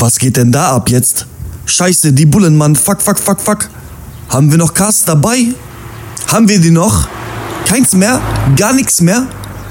[0.00, 1.26] Was geht denn da ab jetzt?
[1.66, 2.74] Scheiße, die Bullen, Mann.
[2.74, 3.68] Fuck, fuck, fuck, fuck.
[4.30, 5.48] Haben wir noch Cast dabei?
[6.26, 7.06] Haben wir die noch?
[7.66, 8.18] Keins mehr?
[8.56, 9.26] Gar nichts mehr?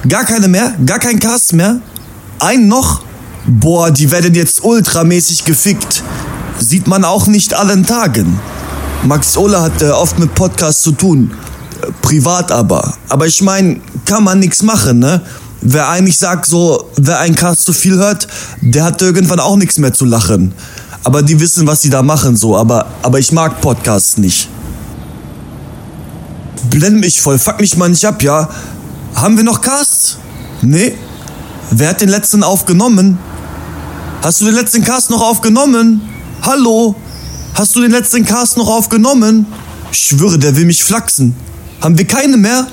[0.08, 0.76] Gar keine mehr?
[0.86, 1.82] Gar kein Cast mehr?
[2.38, 3.02] Ein noch?
[3.48, 6.04] Boah, die werden jetzt ultramäßig gefickt.
[6.60, 8.40] Sieht man auch nicht allen Tagen.
[9.02, 11.32] Max Ola hat äh, oft mit Podcasts zu tun.
[12.04, 12.94] Privat aber.
[13.08, 15.24] Aber ich meine, kann man nichts machen, ne?
[15.62, 18.28] Wer eigentlich sagt, so, wer einen Cast zu viel hört,
[18.62, 20.54] der hat irgendwann auch nichts mehr zu lachen.
[21.04, 22.56] Aber die wissen, was sie da machen, so.
[22.58, 24.50] Aber, aber ich mag Podcasts nicht.
[26.70, 28.50] Blend mich voll, fuck mich mal nicht ab, ja?
[29.16, 30.18] Haben wir noch Casts?
[30.62, 30.94] Nee.
[31.72, 33.18] Wer hat den letzten aufgenommen?
[34.22, 36.02] Hast du den letzten Cast noch aufgenommen?
[36.42, 36.96] Hallo?
[37.54, 39.46] Hast du den letzten Cast noch aufgenommen?
[39.92, 41.36] Ich schwöre, der will mich flachsen.
[41.82, 42.68] Haben wir keine mehr?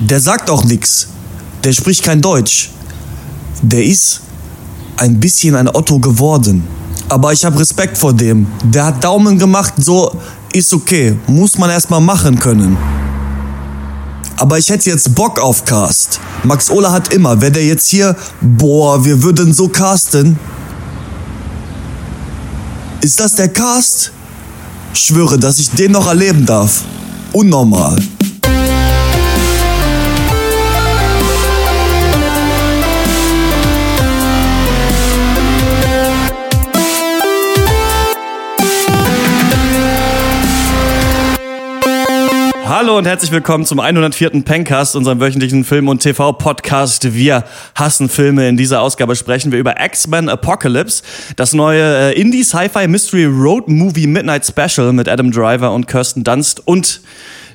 [0.00, 1.08] Der sagt auch nix.
[1.64, 2.70] Der spricht kein Deutsch.
[3.62, 4.20] Der ist
[4.96, 6.66] ein bisschen ein Otto geworden.
[7.08, 8.46] Aber ich habe Respekt vor dem.
[8.64, 10.16] Der hat Daumen gemacht, so
[10.52, 11.16] ist okay.
[11.26, 12.76] Muss man erstmal machen können.
[14.36, 16.18] Aber ich hätte jetzt Bock auf Cast.
[16.42, 20.36] Max Ola hat immer, wäre der jetzt hier, boah, wir würden so casten.
[23.02, 24.10] Ist das der Cast?
[24.94, 26.82] Schwöre, dass ich den noch erleben darf.
[27.32, 27.96] Unnormal.
[42.82, 44.42] Hallo und herzlich willkommen zum 104.
[44.42, 47.14] Pencast, unserem wöchentlichen Film- und TV-Podcast.
[47.14, 47.44] Wir
[47.76, 48.48] hassen Filme.
[48.48, 51.04] In dieser Ausgabe sprechen wir über X-Men Apocalypse,
[51.36, 57.02] das neue äh, Indie-Sci-Fi-Mystery-Road-Movie Midnight Special mit Adam Driver und Kirsten Dunst und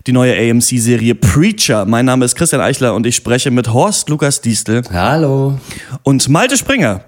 [0.08, 1.84] die neue AMC-Serie Preacher.
[1.84, 4.82] Mein Name ist Christian Eichler und ich spreche mit Horst Lukas Diestel.
[4.94, 5.60] Hallo.
[6.04, 7.02] Und Malte Springer.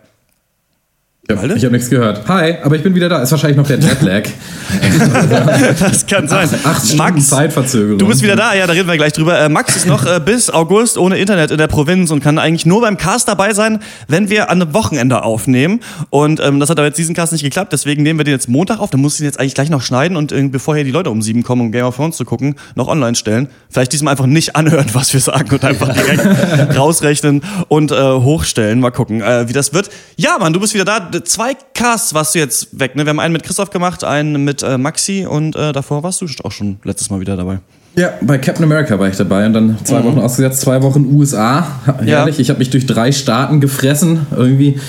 [1.32, 2.28] Ja, ich habe nichts gehört.
[2.28, 3.22] Hi, aber ich bin wieder da.
[3.22, 4.24] Ist wahrscheinlich noch der Jetlag.
[5.80, 6.50] das kann sein.
[6.50, 8.00] Acht, acht Stunden Zeitverzögerung.
[8.00, 9.40] Du bist wieder da, ja, da reden wir gleich drüber.
[9.40, 12.66] Äh, Max ist noch äh, bis August ohne Internet in der Provinz und kann eigentlich
[12.66, 15.82] nur beim Cast dabei sein, wenn wir an einem Wochenende aufnehmen.
[16.10, 18.50] Und ähm, das hat aber jetzt diesen Cast nicht geklappt, deswegen nehmen wir den jetzt
[18.50, 18.90] Montag auf.
[18.90, 21.12] Dann muss ich ihn jetzt eigentlich gleich noch schneiden und äh, bevor hier die Leute
[21.12, 23.50] um sieben kommen, um Game of Thrones zu gucken, noch online stellen.
[23.70, 26.26] Vielleicht diesmal einfach nicht anhören, was wir sagen und einfach direkt
[26.76, 28.80] rausrechnen und äh, hochstellen.
[28.80, 29.92] Mal gucken, äh, wie das wird.
[30.18, 31.19] Ja, Mann, du bist wieder da.
[31.24, 32.96] Zwei Casts warst du jetzt weg.
[32.96, 33.06] Ne?
[33.06, 36.28] Wir haben einen mit Christoph gemacht, einen mit äh, Maxi und äh, davor warst du
[36.44, 37.60] auch schon letztes Mal wieder dabei.
[37.96, 40.06] Ja, bei Captain America war ich dabei und dann zwei mhm.
[40.06, 41.68] Wochen ausgesetzt, zwei Wochen USA.
[41.86, 42.42] Herrlich, ja.
[42.42, 44.28] ich habe mich durch drei Staaten gefressen.
[44.36, 44.80] Irgendwie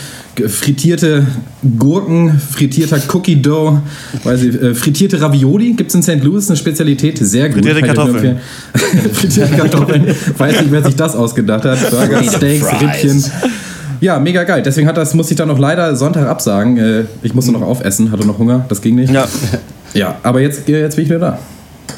[0.46, 1.26] frittierte
[1.78, 3.80] Gurken, frittierter Cookie Dough,
[4.22, 6.22] weiß ich, äh, frittierte Ravioli gibt es in St.
[6.22, 7.64] Louis, eine Spezialität, sehr gut.
[7.64, 8.38] Frittierte Kartoffeln.
[9.12, 10.06] frittierte Kartoffeln,
[10.38, 11.90] weiß nicht, wer sich das ausgedacht hat.
[11.90, 13.24] Burger, Steaks, Rippchen.
[14.00, 14.62] Ja, mega geil.
[14.62, 16.78] Deswegen hat das, musste ich dann noch leider Sonntag absagen.
[16.78, 19.12] Äh, ich musste noch aufessen, hatte noch Hunger, das ging nicht.
[19.12, 19.26] Ja.
[19.94, 21.38] Ja, aber jetzt, jetzt bin ich wieder da.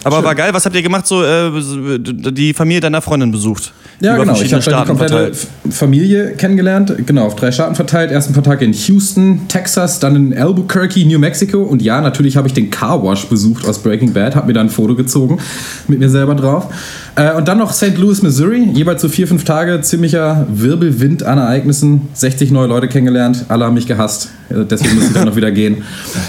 [0.04, 0.24] Aber Schön.
[0.24, 1.06] war geil, was habt ihr gemacht?
[1.06, 1.50] So äh,
[1.98, 3.72] die Familie deiner Freundin besucht?
[4.00, 4.34] Ja, genau.
[4.40, 5.46] Ich habe die komplette verteilt.
[5.70, 6.92] Familie kennengelernt.
[7.06, 8.10] Genau, auf drei Staaten verteilt.
[8.10, 11.62] Ersten paar Tage in Houston, Texas, dann in Albuquerque, New Mexico.
[11.62, 14.60] Und ja, natürlich habe ich den Car Wash besucht aus Breaking Bad, habe mir da
[14.60, 15.38] ein Foto gezogen
[15.86, 16.66] mit mir selber drauf.
[17.14, 17.98] Äh, und dann noch St.
[17.98, 18.70] Louis, Missouri.
[18.72, 22.08] Jeweils so vier, fünf Tage ziemlicher Wirbelwind an Ereignissen.
[22.14, 23.44] 60 neue Leute kennengelernt.
[23.48, 24.30] Alle haben mich gehasst.
[24.48, 25.84] Äh, deswegen muss ich dann noch wieder gehen.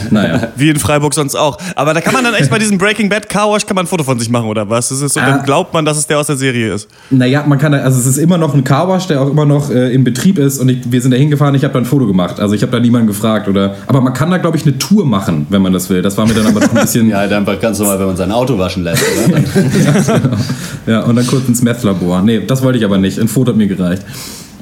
[0.09, 0.49] Naja.
[0.57, 1.57] Wie in Freiburg sonst auch.
[1.75, 3.87] Aber da kann man dann echt bei diesem Breaking Bad Car Wash kann man ein
[3.87, 4.89] Foto von sich machen, oder was?
[4.89, 6.89] Das ist so, dann glaubt man, dass es der aus der Serie ist.
[7.09, 9.69] Naja, man kann, also es ist immer noch ein Car Wash, der auch immer noch
[9.69, 10.59] äh, in Betrieb ist.
[10.59, 12.41] Und ich, wir sind da hingefahren, ich habe da ein Foto gemacht.
[12.41, 13.47] Also ich habe da niemanden gefragt.
[13.47, 16.01] Oder, aber man kann da, glaube ich, eine Tour machen, wenn man das will.
[16.01, 17.07] Das war mir dann aber noch ein bisschen.
[17.09, 19.37] ja, dann einfach ganz normal, wenn man sein Auto waschen lässt, oder?
[20.85, 22.21] ja, und dann kurz ins Meth-Labor.
[22.21, 23.19] Nee, das wollte ich aber nicht.
[23.19, 24.03] Ein Foto hat mir gereicht.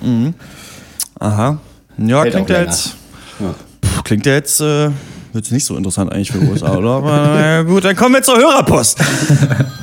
[0.01, 0.33] Mhm.
[1.19, 1.59] Aha.
[1.97, 2.95] Ja, Hält klingt ja jetzt.
[3.39, 3.53] Ja.
[3.85, 4.61] Pff, klingt ja jetzt.
[4.61, 4.89] Äh,
[5.33, 6.89] wird nicht so interessant eigentlich für USA, oder?
[6.89, 8.99] Aber na gut, dann kommen wir zur Hörerpost.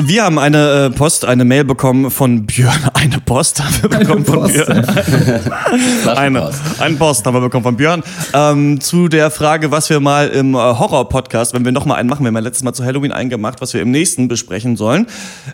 [0.00, 2.90] Wir haben eine äh, Post, eine Mail bekommen von Björn.
[2.94, 4.84] Eine Post haben wir bekommen von Björn.
[6.16, 8.02] eine, eine Post haben wir bekommen von Björn.
[8.32, 12.24] Ähm, zu der Frage, was wir mal im äh, Horror-Podcast, wenn wir nochmal einen machen,
[12.24, 15.06] wir haben ja letztes Mal zu Halloween eingemacht, was wir im nächsten besprechen sollen.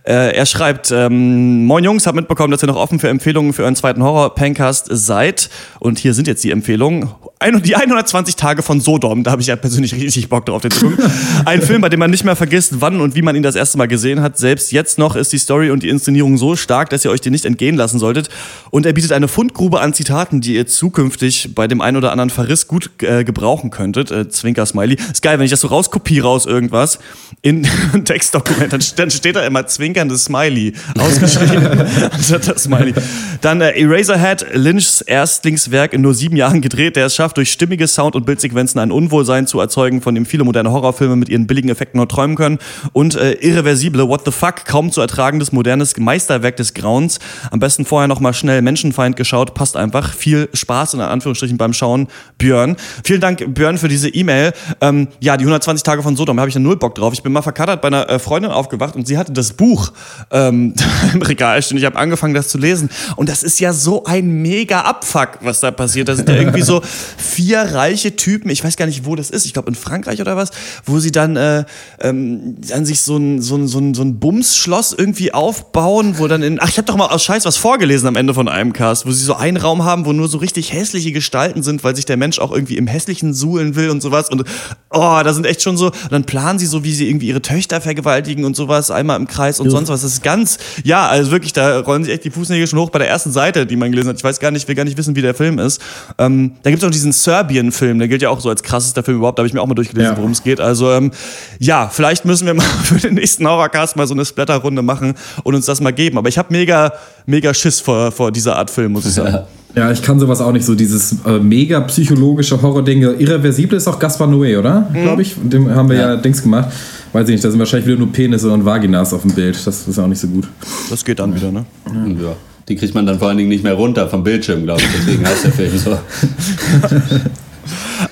[0.05, 3.65] Äh, er schreibt, ähm, Moin Jungs, hab mitbekommen, dass ihr noch offen für Empfehlungen für
[3.65, 5.51] euren zweiten Horror-Pancast seid.
[5.81, 7.11] Und hier sind jetzt die Empfehlungen.
[7.43, 10.99] Die 120 Tage von Sodom, da habe ich ja persönlich richtig Bock drauf, den gucken.
[11.47, 13.79] Ein Film, bei dem man nicht mehr vergisst, wann und wie man ihn das erste
[13.79, 14.37] Mal gesehen hat.
[14.37, 17.33] Selbst jetzt noch ist die Story und die Inszenierung so stark, dass ihr euch den
[17.33, 18.29] nicht entgehen lassen solltet.
[18.71, 22.29] Und er bietet eine Fundgrube an Zitaten, die ihr zukünftig bei dem einen oder anderen
[22.29, 24.11] Verriss gut äh, gebrauchen könntet.
[24.11, 24.97] Äh, Zwinker Smiley.
[24.97, 26.99] Ist geil, wenn ich das so rauskopiere aus irgendwas
[27.41, 31.67] in ein Textdokument, dann, dann steht da immer zwinkerndes Smiley ausgeschrieben
[32.11, 32.93] anstatt das Smiley.
[33.41, 37.87] Dann äh, Eraserhead, Lynchs Erstlingswerk in nur sieben Jahren gedreht, der es schafft, durch stimmige
[37.87, 41.69] Sound- und Bildsequenzen ein Unwohlsein zu erzeugen, von dem viele moderne Horrorfilme mit ihren billigen
[41.69, 42.59] Effekten nur träumen können.
[42.93, 47.19] Und äh, irreversible What the Fuck, kaum zu ertragendes modernes Meisterwerk des Grauens.
[47.51, 50.13] Am besten vorher nochmal schnell Menschenfeind geschaut, passt einfach.
[50.15, 52.77] Viel Spaß in Anführungsstrichen beim Schauen, Björn.
[53.05, 54.53] Vielen Dank, Björn, für diese E-Mail.
[54.81, 57.13] Ähm, ja, die 120 Tage von Sodom, habe ich ja null Bock drauf.
[57.13, 59.93] Ich bin mal verkatert bei einer äh, Freundin aufgewacht und sie hatte das Buch
[60.31, 60.75] ähm,
[61.13, 61.79] im Regal stehen.
[61.79, 62.91] Ich habe angefangen, das zu lesen.
[63.17, 66.09] Und das ist ja so ein mega Abfuck, was da passiert.
[66.09, 66.83] Da sind ja irgendwie so
[67.21, 70.37] vier reiche Typen, ich weiß gar nicht, wo das ist, ich glaube in Frankreich oder
[70.37, 70.51] was,
[70.85, 71.65] wo sie dann äh,
[72.01, 76.27] ähm, an sich so ein, so ein, so ein, so ein Bumsschloss irgendwie aufbauen, wo
[76.29, 76.61] dann in.
[76.61, 79.13] Ach, ich habe doch mal aus Scheiß was vorgelesen am Ende von einem Cast, wo
[79.13, 82.17] sie so einen Raum haben, wo nur so richtig hässliche Gestalten sind, weil sich der
[82.17, 84.29] Mensch auch irgendwie im Hässlichen suhlen will und sowas.
[84.31, 84.45] Und
[84.91, 85.87] oh, da sind echt schon so.
[85.87, 89.27] Und dann planen sie so, wie sie irgendwie ihre Töchter vergewaltigen und sowas, einmal im
[89.27, 89.73] Kreis und ja.
[89.73, 90.03] sonst was.
[90.03, 92.99] Das ist ganz, ja, also wirklich, da rollen sich echt die Fußnägel schon hoch bei
[92.99, 94.17] der ersten Seite, die man gelesen hat.
[94.17, 95.81] Ich weiß gar nicht, will gar nicht wissen, wie der Film ist.
[96.19, 99.19] Ähm, da gibt es auch diesen Serbien-Film, der gilt ja auch so als krassester Film
[99.19, 99.39] überhaupt.
[99.39, 100.17] Da habe ich mir auch mal durchgelesen, ja.
[100.17, 100.61] worum es geht.
[100.61, 101.11] Also ähm,
[101.59, 105.15] ja, vielleicht müssen wir mal für den nächsten Horrorcast mal so eine Splatter-Runde machen
[105.45, 106.19] und uns das mal geben.
[106.19, 106.93] Aber ich habe mega,
[107.27, 109.33] mega Schiss vor, vor dieser Art Film, muss ich sagen.
[109.33, 109.47] Ja.
[109.73, 113.03] Ja, ich kann sowas auch nicht so, dieses äh, mega psychologische Horror-Ding.
[113.03, 114.89] Irreversible ist auch Gaspar Noé, oder?
[114.93, 115.03] Mhm.
[115.03, 115.37] Glaube ich.
[115.41, 116.15] Dem haben wir ja.
[116.15, 116.71] ja Dings gemacht.
[117.13, 119.65] Weiß ich nicht, da sind wahrscheinlich wieder nur Penisse und Vaginas auf dem Bild.
[119.65, 120.49] Das ist auch nicht so gut.
[120.91, 121.65] Das geht dann wieder, ne?
[121.87, 122.23] Ja.
[122.23, 122.37] ja.
[122.71, 124.87] Die kriegt man dann vor allen Dingen nicht mehr runter vom Bildschirm, glaube ich.
[124.97, 125.91] Deswegen heißt der Film so.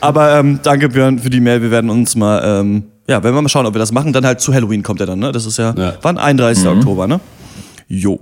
[0.01, 1.63] Aber ähm, danke, Björn, für die Mail.
[1.63, 4.13] Wir werden uns mal, ähm, ja, wenn wir mal schauen, ob wir das machen.
[4.13, 5.31] Dann halt zu Halloween kommt er dann, ne?
[5.31, 5.95] Das ist ja, ja.
[6.03, 6.19] wann?
[6.19, 6.65] 31.
[6.65, 6.71] Mhm.
[6.71, 7.21] Oktober, ne?
[7.87, 8.19] Jo.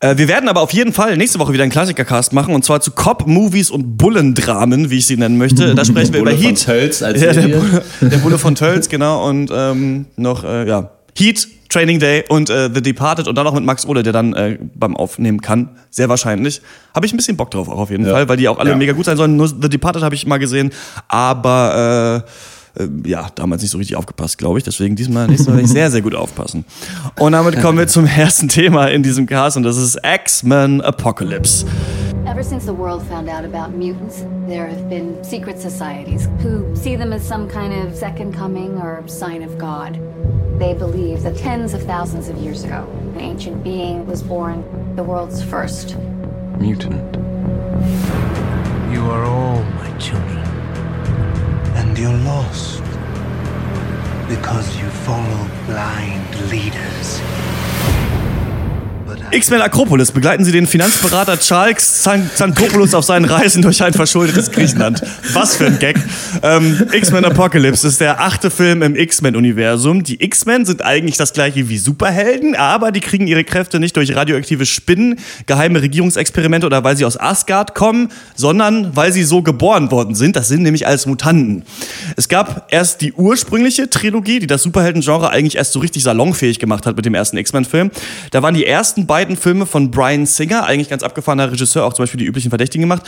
[0.00, 2.80] Äh, wir werden aber auf jeden Fall nächste Woche wieder einen Klassikercast machen und zwar
[2.80, 5.74] zu Cop-Movies und Bullendramen, wie ich sie nennen möchte.
[5.74, 6.60] Da sprechen wir über Heat.
[6.60, 9.28] Von Tölz als ja, der, Bulle, der Bulle von Tölz, genau.
[9.28, 13.54] Und ähm, noch, äh, ja, Heat, Training Day und äh, The Departed und dann noch
[13.54, 15.70] mit Max Ohle, der dann äh, beim Aufnehmen kann.
[15.90, 16.60] Sehr wahrscheinlich.
[16.94, 18.12] Habe ich ein bisschen Bock drauf auch auf jeden ja.
[18.12, 18.76] Fall, weil die auch alle ja.
[18.76, 19.36] mega gut sein sollen.
[19.36, 20.70] Nur The Departed habe ich mal gesehen,
[21.08, 22.24] aber
[22.76, 24.64] äh, äh, ja, damals nicht so richtig aufgepasst, glaube ich.
[24.64, 26.64] Deswegen diesmal nächstes Mal werde ich sehr, sehr gut aufpassen.
[27.18, 31.66] Und damit kommen wir zum ersten Thema in diesem Cast und das ist X-Men Apocalypse.
[32.32, 36.96] Ever since the world found out about mutants, there have been secret societies who see
[36.96, 40.00] them as some kind of second coming or sign of God.
[40.58, 44.64] They believe that tens of thousands of years ago, an ancient being was born,
[44.96, 45.94] the world's first.
[46.58, 47.16] Mutant.
[48.90, 50.38] You are all my children.
[51.76, 52.82] And you're lost.
[54.26, 57.51] Because you follow blind leaders.
[59.30, 62.02] X-Men Akropolis begleiten Sie den Finanzberater Charles
[62.34, 65.02] Xantopoulos auf seinen Reisen durch ein verschuldetes Griechenland.
[65.32, 65.98] Was für ein Gag.
[66.42, 70.02] Ähm, X-Men Apocalypse ist der achte Film im X-Men-Universum.
[70.02, 74.14] Die X-Men sind eigentlich das gleiche wie Superhelden, aber die kriegen ihre Kräfte nicht durch
[74.14, 79.90] radioaktive Spinnen, geheime Regierungsexperimente oder weil sie aus Asgard kommen, sondern weil sie so geboren
[79.90, 80.36] worden sind.
[80.36, 81.64] Das sind nämlich als Mutanten.
[82.16, 86.86] Es gab erst die ursprüngliche Trilogie, die das Superhelden-Genre eigentlich erst so richtig salonfähig gemacht
[86.86, 87.90] hat mit dem ersten X-Men-Film.
[88.30, 91.92] Da waren die ersten beiden beiden Filme von Brian Singer, eigentlich ganz abgefahrener Regisseur, auch
[91.92, 93.02] zum Beispiel die üblichen Verdächtigen gemacht.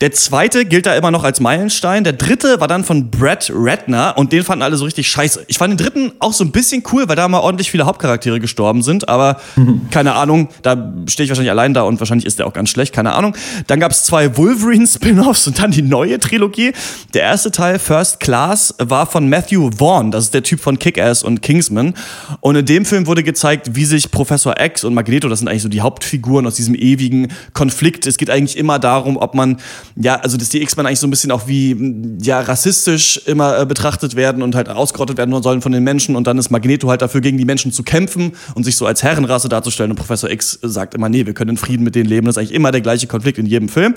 [0.00, 2.04] Der zweite gilt da immer noch als Meilenstein.
[2.04, 5.44] Der dritte war dann von Brad Ratner und den fanden alle so richtig scheiße.
[5.46, 8.40] Ich fand den dritten auch so ein bisschen cool, weil da mal ordentlich viele Hauptcharaktere
[8.40, 9.88] gestorben sind, aber mhm.
[9.90, 12.94] keine Ahnung, da stehe ich wahrscheinlich allein da und wahrscheinlich ist der auch ganz schlecht,
[12.94, 13.36] keine Ahnung.
[13.66, 16.72] Dann gab es zwei Wolverine-Spin-Offs und dann die neue Trilogie.
[17.14, 21.22] Der erste Teil, First Class, war von Matthew Vaughn, das ist der Typ von Kick-Ass
[21.22, 21.94] und Kingsman.
[22.40, 25.62] Und in dem Film wurde gezeigt, wie sich Professor X und Magneto, das sind eigentlich
[25.62, 28.06] so die Hauptfiguren aus diesem ewigen Konflikt.
[28.06, 29.58] Es geht eigentlich immer darum, ob man,
[29.96, 33.66] ja, also dass die X-Men eigentlich so ein bisschen auch wie, ja, rassistisch immer äh,
[33.66, 37.02] betrachtet werden und halt ausgerottet werden sollen von den Menschen und dann ist Magneto halt
[37.02, 40.58] dafür, gegen die Menschen zu kämpfen und sich so als Herrenrasse darzustellen und Professor X
[40.62, 42.26] sagt immer, nee, wir können in Frieden mit denen leben.
[42.26, 43.94] Das ist eigentlich immer der gleiche Konflikt in jedem Film.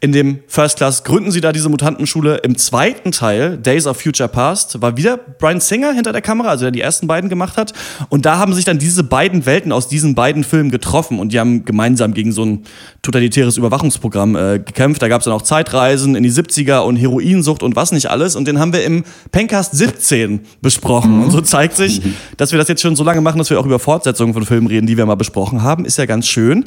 [0.00, 2.36] In dem First Class gründen sie da diese Mutantenschule.
[2.38, 6.64] Im zweiten Teil, Days of Future Past, war wieder Brian Singer hinter der Kamera, also
[6.64, 7.72] der die ersten beiden gemacht hat.
[8.08, 11.32] Und da haben sich dann diese beiden Welten aus diesen beiden Filmen getroffen getroffen und
[11.32, 12.64] die haben gemeinsam gegen so ein
[13.02, 15.00] totalitäres Überwachungsprogramm äh, gekämpft.
[15.00, 18.36] Da gab es dann auch Zeitreisen in die 70er und Heroinsucht und was nicht alles.
[18.36, 21.16] Und den haben wir im Pencast 17 besprochen.
[21.16, 21.22] Mhm.
[21.24, 22.02] Und so zeigt sich,
[22.36, 24.66] dass wir das jetzt schon so lange machen, dass wir auch über Fortsetzungen von Filmen
[24.66, 25.84] reden, die wir mal besprochen haben.
[25.84, 26.64] Ist ja ganz schön.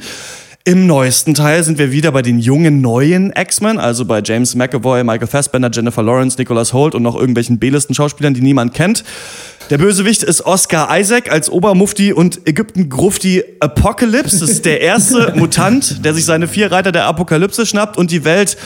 [0.68, 5.02] Im neuesten Teil sind wir wieder bei den jungen neuen X-Men, also bei James McAvoy,
[5.02, 9.02] Michael Fassbender, Jennifer Lawrence, Nicholas Holt und noch irgendwelchen B-listen Schauspielern, die niemand kennt.
[9.70, 14.40] Der Bösewicht ist Oscar Isaac als Obermufti und Ägypten-Grufti Apocalypse.
[14.40, 18.26] Das ist der erste Mutant, der sich seine vier Reiter der Apokalypse schnappt und die
[18.26, 18.58] Welt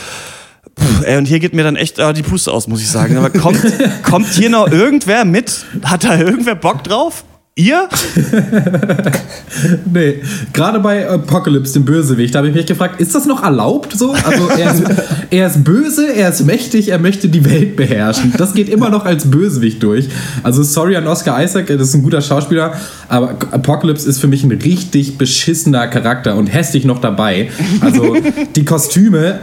[0.75, 3.15] Puh, ey, und hier geht mir dann echt äh, die Puste aus, muss ich sagen.
[3.15, 3.61] Aber kommt,
[4.03, 5.65] kommt hier noch irgendwer mit?
[5.85, 7.23] Hat da irgendwer Bock drauf?
[7.55, 7.87] Ihr?
[9.93, 10.15] nee,
[10.53, 14.11] gerade bei Apocalypse, dem Bösewicht, habe ich mich gefragt, ist das noch erlaubt so?
[14.11, 14.83] Also er ist,
[15.29, 18.33] er ist böse, er ist mächtig, er möchte die Welt beherrschen.
[18.39, 20.09] Das geht immer noch als Bösewicht durch.
[20.41, 22.73] Also sorry an Oscar Isaac, das ist ein guter Schauspieler,
[23.07, 27.51] aber Apocalypse ist für mich ein richtig beschissener Charakter und hässlich noch dabei.
[27.81, 28.15] Also
[28.55, 29.41] die Kostüme,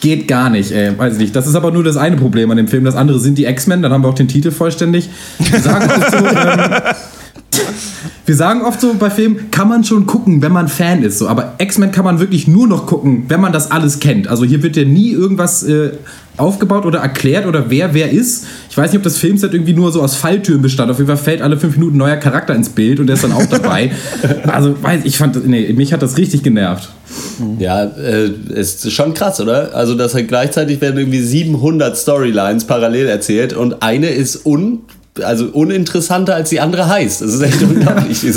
[0.00, 0.98] geht gar nicht, ey.
[0.98, 1.36] Weiß ich nicht.
[1.36, 2.84] Das ist aber nur das eine Problem an dem Film.
[2.84, 5.08] Das andere sind die X-Men, dann haben wir auch den Titel vollständig.
[5.62, 6.70] Sagen oft so, ähm,
[8.26, 11.18] wir sagen oft so bei Filmen, kann man schon gucken, wenn man Fan ist.
[11.18, 11.28] So.
[11.28, 14.28] Aber X-Men kann man wirklich nur noch gucken, wenn man das alles kennt.
[14.28, 15.92] Also hier wird ja nie irgendwas äh,
[16.36, 18.46] aufgebaut oder erklärt oder wer wer ist.
[18.70, 20.90] Ich weiß nicht, ob das Filmset irgendwie nur so aus Falltüren bestand.
[20.90, 23.24] Auf jeden Fall fällt alle fünf Minuten ein neuer Charakter ins Bild und der ist
[23.24, 23.92] dann auch dabei.
[24.46, 26.90] also weiß ich fand, nee, mich hat das richtig genervt.
[27.58, 29.74] Ja, äh, ist schon krass, oder?
[29.74, 34.80] Also, dass halt gleichzeitig werden irgendwie 700 Storylines parallel erzählt und eine ist un
[35.22, 37.22] also uninteressanter als die andere heißt.
[37.22, 38.20] Das ist echt unglaublich.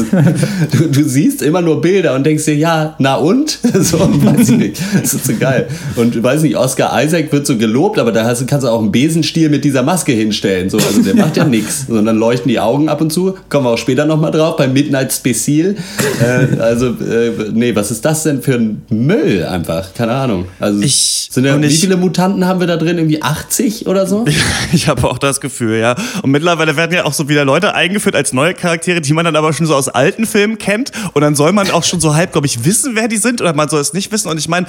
[0.72, 3.60] Du, du, siehst immer nur Bilder und denkst dir, ja, na und?
[3.78, 4.82] So, weiß ich nicht.
[5.02, 5.68] Das ist so geil.
[5.96, 8.82] Und du weißt nicht, Oscar Isaac wird so gelobt, aber da hast, kannst du auch
[8.82, 10.70] einen Besenstiel mit dieser Maske hinstellen.
[10.70, 13.36] So, also der macht ja nichts, sondern leuchten die Augen ab und zu.
[13.50, 15.76] Kommen wir auch später nochmal drauf, beim Midnight Special.
[16.22, 19.94] Äh, also, äh, nee, was ist das denn für ein Müll einfach?
[19.94, 20.46] Keine Ahnung.
[20.60, 22.98] Also, ich, sind ja, wie viele Mutanten haben wir da drin?
[22.98, 24.26] Irgendwie 80 oder so?
[24.74, 25.96] ich habe auch das Gefühl, ja.
[26.24, 29.26] Und mittlerweile mittlerweile werden ja auch so wieder Leute eingeführt als neue Charaktere, die man
[29.26, 30.92] dann aber schon so aus alten Filmen kennt.
[31.14, 33.54] Und dann soll man auch schon so halb, glaube ich, wissen, wer die sind oder
[33.54, 34.30] man soll es nicht wissen.
[34.30, 34.68] Und ich meine,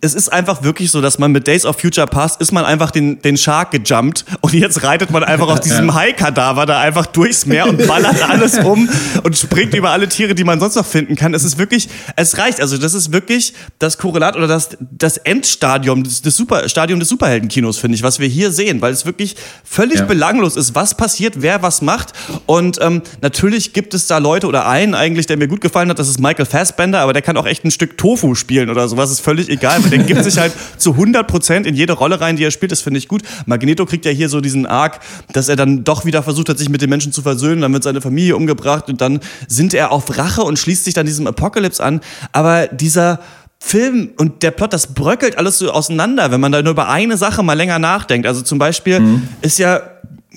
[0.00, 2.90] es ist einfach wirklich so, dass man mit Days of Future Past ist man einfach
[2.90, 7.46] den, den Shark gejumpt und jetzt reitet man einfach auf diesem Hai-Kadaver da einfach durchs
[7.46, 8.88] Meer und ballert alles um
[9.22, 11.34] und springt über alle Tiere, die man sonst noch finden kann.
[11.34, 12.60] Es ist wirklich, es reicht.
[12.60, 17.08] Also das ist wirklich das Korrelat oder das, das Endstadium des, des Super, Stadium des
[17.08, 20.04] Superheldenkinos, finde ich, was wir hier sehen, weil es wirklich völlig ja.
[20.04, 22.12] belanglos ist, was passiert, wer was macht.
[22.46, 25.98] Und ähm, natürlich gibt es da Leute oder einen eigentlich, der mir gut gefallen hat,
[25.98, 29.10] das ist Michael Fassbender, aber der kann auch echt ein Stück Tofu spielen oder sowas,
[29.10, 29.82] ist völlig egal.
[29.82, 32.72] weil Der gibt sich halt zu 100 Prozent in jede Rolle rein, die er spielt.
[32.72, 33.22] Das finde ich gut.
[33.46, 35.00] Magneto kriegt ja hier so diesen Arc,
[35.32, 37.62] dass er dann doch wieder versucht hat, sich mit den Menschen zu versöhnen.
[37.62, 41.06] Dann wird seine Familie umgebracht und dann sind er auf Rache und schließt sich dann
[41.06, 42.00] diesem Apocalypse an.
[42.32, 43.20] Aber dieser
[43.58, 47.16] Film und der Plot, das bröckelt alles so auseinander, wenn man da nur über eine
[47.16, 48.26] Sache mal länger nachdenkt.
[48.26, 49.28] Also zum Beispiel mhm.
[49.42, 49.80] ist ja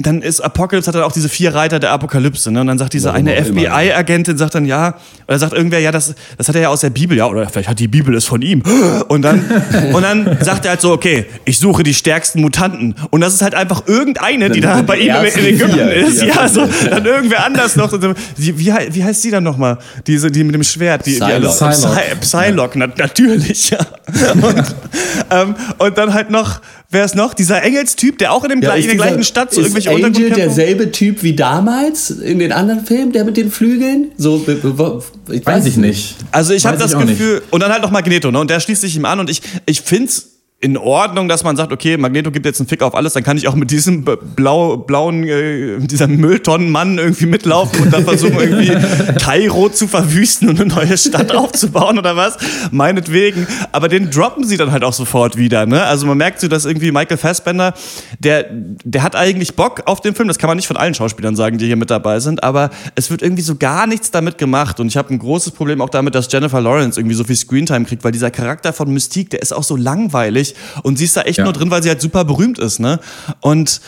[0.02, 2.62] dann ist Apocalypse hat dann auch diese vier Reiter der Apokalypse, ne?
[2.62, 4.96] Und dann sagt diese Warum eine FBI-Agentin, sagt dann ja,
[5.28, 7.68] oder sagt irgendwer, ja, das, das hat er ja aus der Bibel, ja, oder vielleicht
[7.68, 8.64] hat die Bibel es von ihm.
[9.10, 9.44] Und dann,
[9.94, 12.96] und dann sagt er halt so, okay, ich suche die stärksten Mutanten.
[13.10, 16.24] Und das ist halt einfach irgendeine, die da bei ihm in Ägypten vier, ist.
[16.24, 17.92] Ja, so, dann irgendwer anders noch.
[18.38, 19.80] Wie, wie, wie heißt die dann nochmal?
[20.08, 21.32] Diese, die mit dem Schwert, die, Psylocke.
[21.32, 22.88] die alles, Psylocke, Psylocke, ja.
[22.96, 23.80] natürlich, ja.
[24.42, 24.76] Und,
[25.30, 27.34] ähm, und dann halt noch, wer ist noch?
[27.34, 30.92] Dieser Engelstyp, der auch in, dem, ja, in der gleichen Stadt so irgendwelche Angel derselbe
[30.92, 34.12] Typ wie damals in den anderen Filmen, der mit den Flügeln?
[34.18, 36.16] So, ich weiß, weiß ich nicht.
[36.32, 37.54] Also ich habe das Gefühl, nicht.
[37.54, 38.40] und dann halt noch Magneto, ne?
[38.40, 41.72] Und der schließt sich ihm an und ich, ich find's in Ordnung, dass man sagt,
[41.72, 44.76] okay, Magneto gibt jetzt einen Fick auf alles, dann kann ich auch mit diesem blau,
[44.76, 48.76] blauen, äh, dieser Mülltonnenmann irgendwie mitlaufen und dann versuchen irgendwie
[49.24, 52.38] Kairo zu verwüsten und eine neue Stadt aufzubauen oder was.
[52.72, 53.48] Meinetwegen.
[53.72, 55.82] Aber den droppen sie dann halt auch sofort wieder, ne?
[55.86, 57.74] Also man merkt so, dass irgendwie Michael Fassbender,
[58.20, 61.38] der, der hat eigentlich Bock auf den Film, das kann man nicht von allen Schauspielern
[61.38, 64.82] sagen, die hier mit dabei sind, aber es wird irgendwie so gar nichts damit gemacht
[64.82, 67.86] und ich habe ein großes Problem auch damit, dass Jennifer Lawrence irgendwie so viel Screentime
[67.86, 70.49] kriegt, weil dieser Charakter von Mystique, der ist auch so langweilig.
[70.84, 71.44] Und sie ist da echt ja.
[71.44, 73.00] nur drin, weil sie halt super berühmt ist, ne?
[73.42, 73.82] Und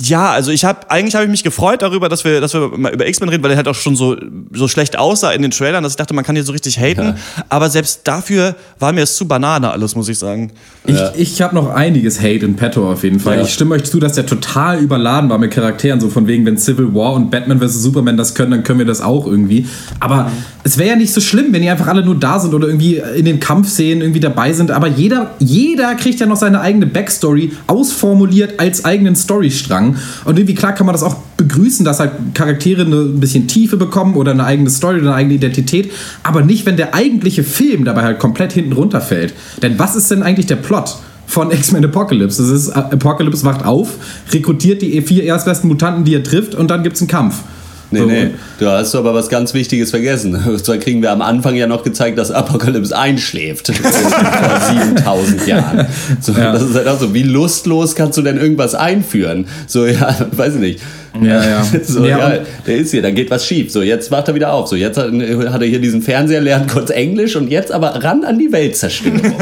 [0.00, 2.92] ja, also ich habe eigentlich habe ich mich gefreut darüber, dass wir, dass wir mal
[2.92, 4.16] über X-Men reden, weil er halt auch schon so
[4.52, 7.02] so schlecht aussah in den Trailern, dass ich dachte, man kann hier so richtig haten.
[7.02, 7.16] Ja.
[7.48, 10.52] Aber selbst dafür war mir es zu Banane alles, muss ich sagen.
[10.84, 11.12] Ich, ja.
[11.16, 13.38] ich habe noch einiges Hate in petto auf jeden Fall.
[13.38, 13.42] Ja.
[13.42, 16.58] Ich stimme euch zu, dass der total überladen war mit Charakteren, so von wegen, wenn
[16.58, 19.66] Civil War und Batman vs Superman das können, dann können wir das auch irgendwie.
[20.00, 20.32] Aber mhm.
[20.64, 23.02] es wäre ja nicht so schlimm, wenn die einfach alle nur da sind oder irgendwie
[23.16, 24.70] in den Kampfszenen irgendwie dabei sind.
[24.70, 29.77] Aber jeder, jeder kriegt ja noch seine eigene Backstory ausformuliert als eigenen Storystrang.
[30.24, 33.76] Und irgendwie klar kann man das auch begrüßen, dass halt Charaktere eine, ein bisschen Tiefe
[33.76, 35.92] bekommen oder eine eigene Story oder eine eigene Identität,
[36.22, 39.34] aber nicht, wenn der eigentliche Film dabei halt komplett hinten runterfällt.
[39.62, 40.98] Denn was ist denn eigentlich der Plot?
[41.28, 42.42] von X-Men Apocalypse.
[42.42, 43.96] Das ist, Apocalypse wacht auf,
[44.32, 47.42] rekrutiert die vier erstbesten Mutanten, die er trifft, und dann gibt es einen Kampf.
[47.90, 50.34] Nee, nee, du hast aber was ganz Wichtiges vergessen.
[50.34, 53.68] Und zwar kriegen wir am Anfang ja noch gezeigt, dass Apokalypse einschläft.
[53.68, 55.86] vor 7000 Jahren.
[56.20, 56.52] So, ja.
[56.52, 59.46] Das ist halt auch so, wie lustlos kannst du denn irgendwas einführen?
[59.66, 60.80] So, ja, weiß ich nicht.
[61.22, 61.64] Ja, ja.
[61.84, 63.70] so, ja, ja der ist hier, da geht was schief.
[63.70, 64.68] So, jetzt wacht er wieder auf.
[64.68, 68.24] So, jetzt hat, hat er hier diesen Fernseher, lernt kurz Englisch und jetzt aber ran
[68.24, 69.20] an die Weltzerstörung.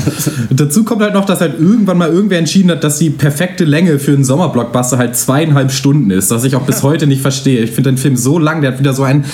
[0.50, 3.98] Dazu kommt halt noch, dass halt irgendwann mal irgendwer entschieden hat, dass die perfekte Länge
[3.98, 7.60] für einen Sommerblockbuster halt zweieinhalb Stunden ist, was ich auch bis heute nicht verstehe.
[7.60, 9.24] Ich finde den Film so lang, der hat wieder so einen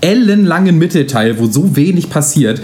[0.00, 2.60] ellenlangen Mittelteil, wo so wenig passiert.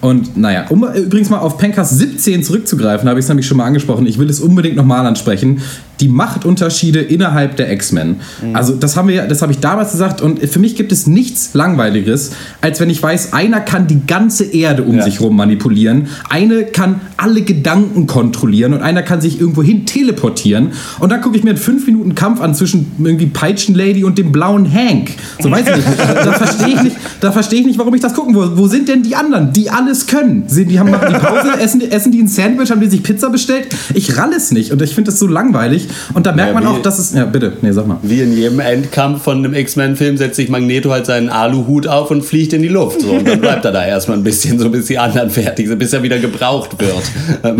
[0.00, 3.66] Und naja, um übrigens mal auf Pencast 17 zurückzugreifen, habe ich es nämlich schon mal
[3.66, 4.06] angesprochen.
[4.06, 5.60] Ich will es unbedingt nochmal ansprechen
[6.00, 8.16] die Machtunterschiede innerhalb der X-Men.
[8.42, 8.56] Mhm.
[8.56, 11.50] Also das haben wir, das habe ich damals gesagt und für mich gibt es nichts
[11.54, 15.02] langweiligeres, als wenn ich weiß, einer kann die ganze Erde um ja.
[15.02, 20.72] sich herum manipulieren, eine kann alle Gedanken kontrollieren und einer kann sich irgendwo hin teleportieren
[20.98, 24.32] und dann gucke ich mir einen 5 Minuten Kampf an zwischen irgendwie Peitschenlady und dem
[24.32, 25.10] blauen Hank.
[25.40, 25.88] So weiß ich nicht.
[25.98, 28.52] da verstehe ich nicht, da verstehe ich nicht, warum ich das gucken will.
[28.54, 30.44] Wo sind denn die anderen, die alles können?
[30.48, 33.68] Die haben machen die Pause, essen, essen die ein Sandwich, haben die sich Pizza bestellt?
[33.94, 35.88] Ich ralle es nicht und ich finde das so langweilig.
[36.14, 37.14] Und da merkt ja, man auch, dass es.
[37.14, 37.98] Ja, bitte, nee, sag mal.
[38.02, 42.22] Wie in jedem Endkampf von einem X-Men-Film setzt sich Magneto halt seinen Aluhut auf und
[42.22, 43.00] fliegt in die Luft.
[43.00, 45.78] So, und dann bleibt er da erstmal ein bisschen, so bis die anderen fertig sind,
[45.78, 47.02] bis er wieder gebraucht wird.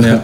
[0.04, 0.22] Ja.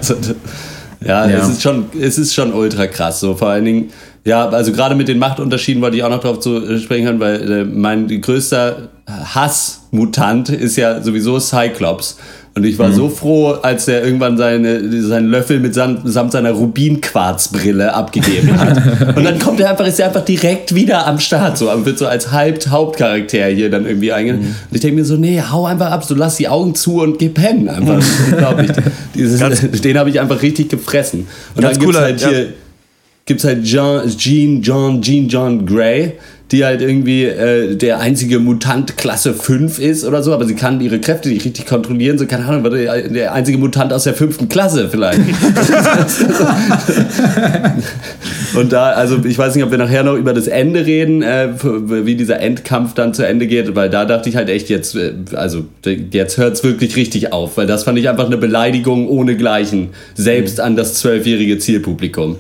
[1.04, 3.20] Ja, ja, Es, ist schon, es ist schon ultra krass.
[3.20, 3.90] So vor allen Dingen,
[4.24, 7.50] ja, also gerade mit den Machtunterschieden wollte ich auch noch drauf zu äh, sprechen, weil
[7.50, 12.18] äh, mein größter Hassmutant ist ja sowieso Cyclops.
[12.56, 12.94] Und ich war mhm.
[12.94, 19.14] so froh, als er irgendwann seine, seinen Löffel mit samt, samt seiner Rubinquarzbrille abgegeben hat.
[19.14, 22.06] und dann kommt er einfach, ist er einfach direkt wieder am Start, so, wird so
[22.06, 24.46] als Halbt-Hauptcharakter hier dann irgendwie eingegangen.
[24.46, 24.54] Mhm.
[24.70, 27.18] Und ich denke mir so, nee, hau einfach ab, so lass die Augen zu und
[27.18, 27.68] geh pennen.
[27.68, 28.70] Einfach, unglaublich.
[29.14, 29.38] Dieses,
[29.82, 31.26] den habe ich einfach richtig gefressen.
[31.54, 32.48] Und dann gibt's halt hier, ja.
[33.26, 36.14] Gibt's halt Jean, Jean, John, Jean John Gray
[36.52, 40.80] die halt irgendwie äh, der einzige Mutant Klasse 5 ist oder so, aber sie kann
[40.80, 44.48] ihre Kräfte nicht richtig kontrollieren, so keine Ahnung, der, der einzige Mutant aus der fünften
[44.48, 45.18] Klasse vielleicht.
[48.54, 51.48] Und da, also ich weiß nicht, ob wir nachher noch über das Ende reden, äh,
[51.62, 55.14] wie dieser Endkampf dann zu Ende geht, weil da dachte ich halt echt jetzt, äh,
[55.34, 55.64] also
[56.12, 60.60] jetzt hört es wirklich richtig auf, weil das fand ich einfach eine Beleidigung ohnegleichen, selbst
[60.60, 62.36] an das zwölfjährige Zielpublikum.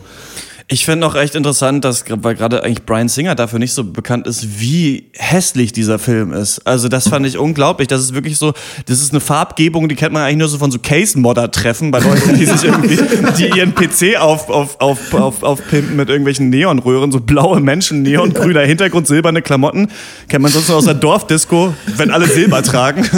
[0.68, 4.26] Ich finde auch echt interessant, dass, weil gerade eigentlich Brian Singer dafür nicht so bekannt
[4.26, 6.66] ist, wie hässlich dieser Film ist.
[6.66, 7.86] Also das fand ich unglaublich.
[7.86, 8.52] Das ist wirklich so,
[8.86, 12.36] das ist eine Farbgebung, die kennt man eigentlich nur so von so Case-Modder-Treffen bei Leuten,
[12.36, 12.98] die sich irgendwie,
[13.38, 18.62] die ihren PC auf, auf, auf, auf, aufpimpen mit irgendwelchen Neonröhren, so blaue Menschen, neongrüner
[18.62, 19.86] Hintergrund, silberne Klamotten.
[20.28, 23.08] Kennt man sonst nur aus der Dorfdisco, wenn alle Silber tragen.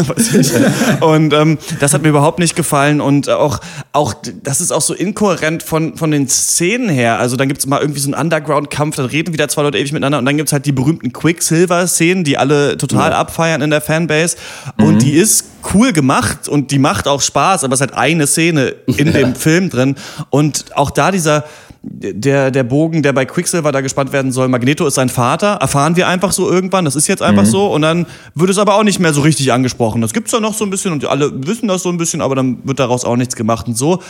[1.01, 3.01] Und ähm, das hat mir überhaupt nicht gefallen.
[3.01, 3.61] Und auch,
[3.93, 7.19] auch, das ist auch so inkohärent von, von den Szenen her.
[7.19, 9.93] Also dann gibt es mal irgendwie so einen Underground-Kampf, dann reden wieder zwei Leute ewig
[9.93, 13.19] miteinander und dann gibt es halt die berühmten Quicksilver-Szenen, die alle total ja.
[13.19, 14.37] abfeiern in der Fanbase.
[14.77, 14.85] Mhm.
[14.85, 18.27] Und die ist cool gemacht und die macht auch Spaß, aber es ist halt eine
[18.27, 19.97] Szene in dem Film drin.
[20.31, 21.45] Und auch da dieser,
[21.83, 25.97] der, der Bogen, der bei Quicksilver da gespannt werden soll, Magneto ist sein Vater, erfahren
[25.97, 27.51] wir einfach so irgendwann, das ist jetzt einfach mhm.
[27.51, 30.01] so und dann wird es aber auch nicht mehr so richtig angesprochen.
[30.01, 32.21] Das gibt es ja noch so ein bisschen und alle wissen das so ein bisschen,
[32.21, 34.03] aber dann wird daraus auch nichts gemacht und so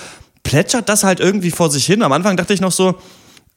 [0.48, 2.02] plätschert das halt irgendwie vor sich hin.
[2.02, 2.94] Am Anfang dachte ich noch so,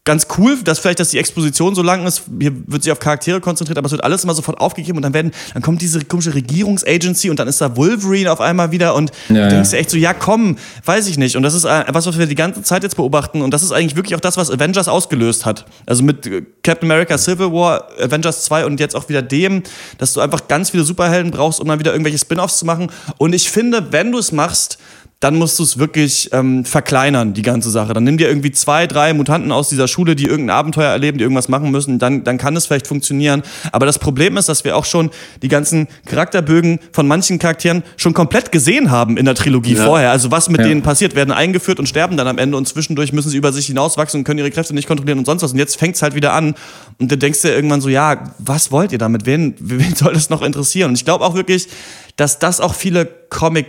[0.04, 2.24] ganz cool, dass vielleicht, dass die Exposition so lang ist.
[2.40, 5.14] Hier wird sich auf Charaktere konzentriert, aber es wird alles immer sofort aufgegeben und dann
[5.14, 9.12] werden, dann kommt diese komische Regierungsagency und dann ist da Wolverine auf einmal wieder und
[9.30, 9.78] ja, du denkst ja.
[9.78, 11.38] echt so, ja komm, weiß ich nicht.
[11.38, 13.72] Und das ist äh, was, was wir die ganze Zeit jetzt beobachten und das ist
[13.72, 15.66] eigentlich wirklich auch das, was Avengers ausgelöst hat.
[15.86, 19.62] Also mit äh, Captain America Civil War, Avengers 2 und jetzt auch wieder dem,
[20.00, 22.92] dass du einfach ganz viele Superhelden brauchst, um dann wieder irgendwelche Spin-offs zu machen.
[23.20, 24.80] Und ich finde, wenn du es machst,
[25.22, 27.94] dann musst du es wirklich ähm, verkleinern, die ganze Sache.
[27.94, 31.24] Dann nimm dir irgendwie zwei, drei Mutanten aus dieser Schule, die irgendein Abenteuer erleben, die
[31.24, 33.44] irgendwas machen müssen, dann, dann kann es vielleicht funktionieren.
[33.72, 35.12] Aber das Problem ist, dass wir auch schon
[35.44, 39.86] die ganzen Charakterbögen von manchen Charakteren schon komplett gesehen haben in der Trilogie ja.
[39.86, 40.10] vorher.
[40.10, 40.68] Also was mit ja.
[40.68, 43.68] denen passiert, werden eingeführt und sterben dann am Ende und zwischendurch müssen sie über sich
[43.68, 45.52] hinauswachsen und können ihre Kräfte nicht kontrollieren und sonst was.
[45.52, 46.56] Und jetzt fängt es halt wieder an
[46.98, 49.28] und dann denkst du dir irgendwann so, ja, was wollt ihr damit?
[49.28, 50.90] Wen, wen soll das noch interessieren?
[50.90, 51.68] Und ich glaube auch wirklich,
[52.16, 53.68] dass das auch viele Comic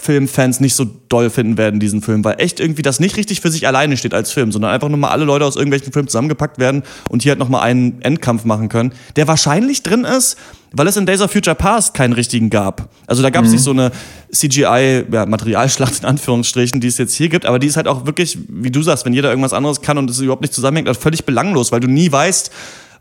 [0.00, 3.50] Filmfans nicht so doll finden werden, diesen Film, weil echt irgendwie das nicht richtig für
[3.50, 6.58] sich alleine steht als Film, sondern einfach nur mal alle Leute aus irgendwelchen Filmen zusammengepackt
[6.58, 10.36] werden und hier halt nochmal einen Endkampf machen können, der wahrscheinlich drin ist,
[10.72, 12.88] weil es in Days of Future Past keinen richtigen gab.
[13.06, 13.54] Also da gab es mhm.
[13.54, 13.90] nicht so eine
[14.32, 18.38] CGI-Materialschlacht ja, in Anführungsstrichen, die es jetzt hier gibt, aber die ist halt auch wirklich,
[18.48, 21.24] wie du sagst, wenn jeder irgendwas anderes kann und es überhaupt nicht zusammenhängt, halt völlig
[21.24, 22.50] belanglos, weil du nie weißt,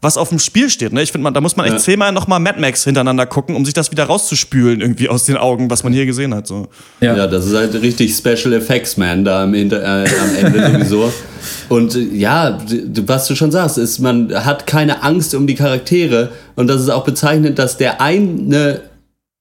[0.02, 0.94] was auf dem Spiel steht.
[0.94, 1.02] Ne?
[1.02, 1.80] Ich finde, da muss man echt ja.
[1.80, 5.70] zehnmal nochmal Mad Max hintereinander gucken, um sich das wieder rauszuspülen irgendwie aus den Augen,
[5.70, 6.48] was man hier gesehen hat.
[6.48, 6.68] So.
[7.02, 7.18] Ja.
[7.18, 11.14] ja, das ist halt richtig Special Effects, man, da am, Inter äh, am Ende sowieso.
[11.68, 12.60] Und äh, ja,
[13.06, 16.32] was du schon sagst, ist, man hat keine Angst um die Charaktere.
[16.56, 18.82] Und das ist auch bezeichnend, dass der eine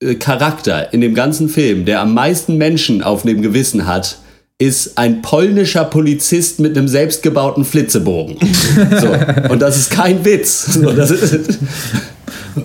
[0.01, 4.19] äh, Charakter in dem ganzen Film, der am meisten Menschen auf dem Gewissen hat,
[4.61, 8.37] ist ein polnischer Polizist mit einem selbstgebauten Flitzebogen.
[9.01, 9.53] so.
[9.53, 10.75] Und das ist kein Witz.
[10.75, 11.61] So, das ist,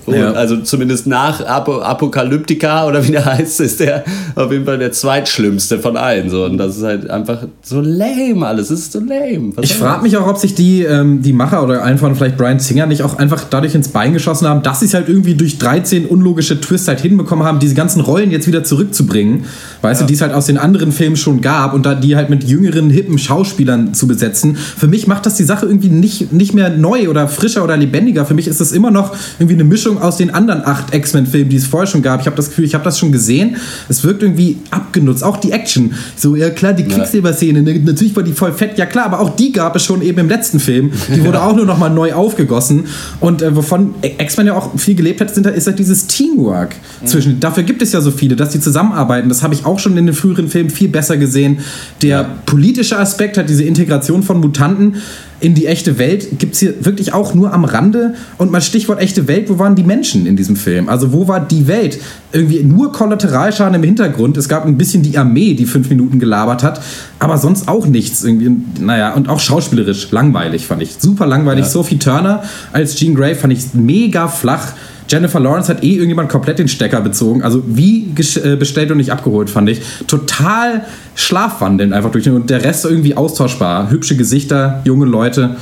[0.08, 0.32] ja.
[0.34, 4.04] Also zumindest nach Ap Apokalyptika oder wie der heißt, ist der
[4.36, 6.30] auf jeden Fall der zweitschlimmste von allen.
[6.30, 6.46] So.
[6.46, 8.70] Und das ist halt einfach so lame alles.
[8.70, 9.52] Es ist so lame.
[9.56, 12.60] Was ich frage mich auch, ob sich die, ähm, die Macher oder einfach vielleicht Brian
[12.60, 15.58] Singer nicht auch einfach dadurch ins Bein geschossen haben, dass sie es halt irgendwie durch
[15.58, 19.46] 13 unlogische Twists halt hinbekommen haben, diese ganzen Rollen jetzt wieder zurückzubringen.
[19.82, 20.06] Weißt ja.
[20.06, 22.44] du, die es halt aus den anderen Filmen schon gab und da die halt mit
[22.44, 24.56] jüngeren, hippen Schauspielern zu besetzen.
[24.56, 28.26] Für mich macht das die Sache irgendwie nicht, nicht mehr neu oder frischer oder lebendiger.
[28.26, 31.56] Für mich ist das immer noch irgendwie eine Mischung aus den anderen acht X-Men-Filmen, die
[31.58, 32.22] es vorher schon gab.
[32.22, 33.58] Ich habe das Gefühl, ich habe das schon gesehen.
[33.90, 35.24] Es wirkt irgendwie abgenutzt.
[35.24, 35.94] Auch die Action.
[36.16, 38.78] So, ja klar, die Quicksilver-Szene, ne, natürlich war die voll fett.
[38.78, 40.92] Ja klar, aber auch die gab es schon eben im letzten Film.
[41.14, 42.86] Die wurde auch nur noch mal neu aufgegossen.
[43.20, 46.76] Und äh, wovon X-Men ja auch viel gelebt hat, sind, ist halt dieses Teamwork.
[47.02, 47.08] Mhm.
[47.08, 49.28] Zwischen, dafür gibt es ja so viele, dass die zusammenarbeiten.
[49.28, 51.60] Das habe ich auch schon in den früheren Filmen viel besser gesehen.
[52.04, 52.30] Der ja.
[52.46, 54.98] politische Aspekt hat diese Integration von Mutanten
[55.44, 58.16] in die echte Welt gibt es hier wirklich auch nur am Rande.
[58.38, 60.88] Und mal Stichwort echte Welt, wo waren die Menschen in diesem Film?
[60.88, 62.00] Also wo war die Welt?
[62.32, 64.38] Irgendwie nur Kollateralschaden im Hintergrund.
[64.38, 66.82] Es gab ein bisschen die Armee, die fünf Minuten gelabert hat,
[67.20, 68.24] aber sonst auch nichts.
[68.24, 70.96] Irgendwie, naja, und auch schauspielerisch langweilig fand ich.
[70.98, 71.66] Super langweilig.
[71.66, 71.72] Ja.
[71.72, 74.72] Sophie Turner als Jean Grey fand ich mega flach.
[75.08, 77.44] Jennifer Lawrence hat eh irgendjemand komplett den Stecker bezogen.
[77.44, 78.14] Also wie
[78.44, 79.82] äh, bestellt und nicht abgeholt, fand ich.
[80.08, 80.86] Total
[81.16, 83.90] schlafwandelnd einfach durch den und der Rest irgendwie austauschbar.
[83.90, 85.58] Hübsche Gesichter, junge Leute.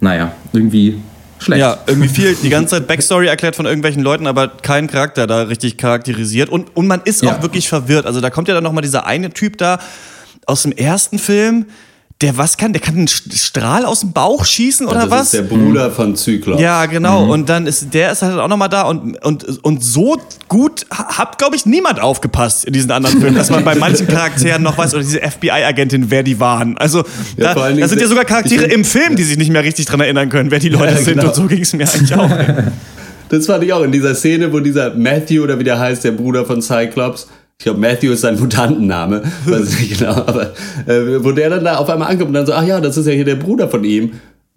[0.00, 1.00] Naja, irgendwie
[1.38, 1.60] schlecht.
[1.60, 5.42] Ja, irgendwie viel, die ganze Zeit Backstory erklärt von irgendwelchen Leuten, aber kein Charakter da
[5.42, 6.48] richtig charakterisiert.
[6.48, 7.32] Und, und man ist ja.
[7.32, 8.06] auch wirklich verwirrt.
[8.06, 9.78] Also da kommt ja dann nochmal dieser eine Typ da
[10.46, 11.66] aus dem ersten Film,
[12.20, 12.72] der was kann?
[12.72, 15.30] Der kann einen Strahl aus dem Bauch schießen oder das was?
[15.30, 15.92] Das ist der Bruder mhm.
[15.92, 16.58] von Zyklop.
[16.58, 17.26] Ja, genau.
[17.26, 17.30] Mhm.
[17.30, 21.38] Und dann ist der ist halt auch nochmal da und, und, und so gut hat,
[21.38, 24.94] glaube ich, niemand aufgepasst in diesen anderen Filmen, dass man bei manchen Charakteren noch weiß,
[24.94, 26.76] oder diese FBI-Agentin, wer die waren.
[26.78, 27.04] Also
[27.36, 30.00] ja, da, da sind ja sogar Charaktere im Film, die sich nicht mehr richtig dran
[30.00, 31.18] erinnern können, wer die Leute ja, sind.
[31.18, 31.28] Genau.
[31.28, 32.30] Und so ging es mir eigentlich auch.
[33.28, 36.12] das fand ich auch in dieser Szene, wo dieser Matthew oder wie der heißt, der
[36.12, 37.28] Bruder von Cyclops,
[37.60, 40.52] ich glaube, Matthew ist sein Mutantenname, weiß ich nicht genau, aber
[40.86, 43.06] äh, wo der dann da auf einmal ankommt und dann so, ach ja, das ist
[43.06, 44.12] ja hier der Bruder von ihm.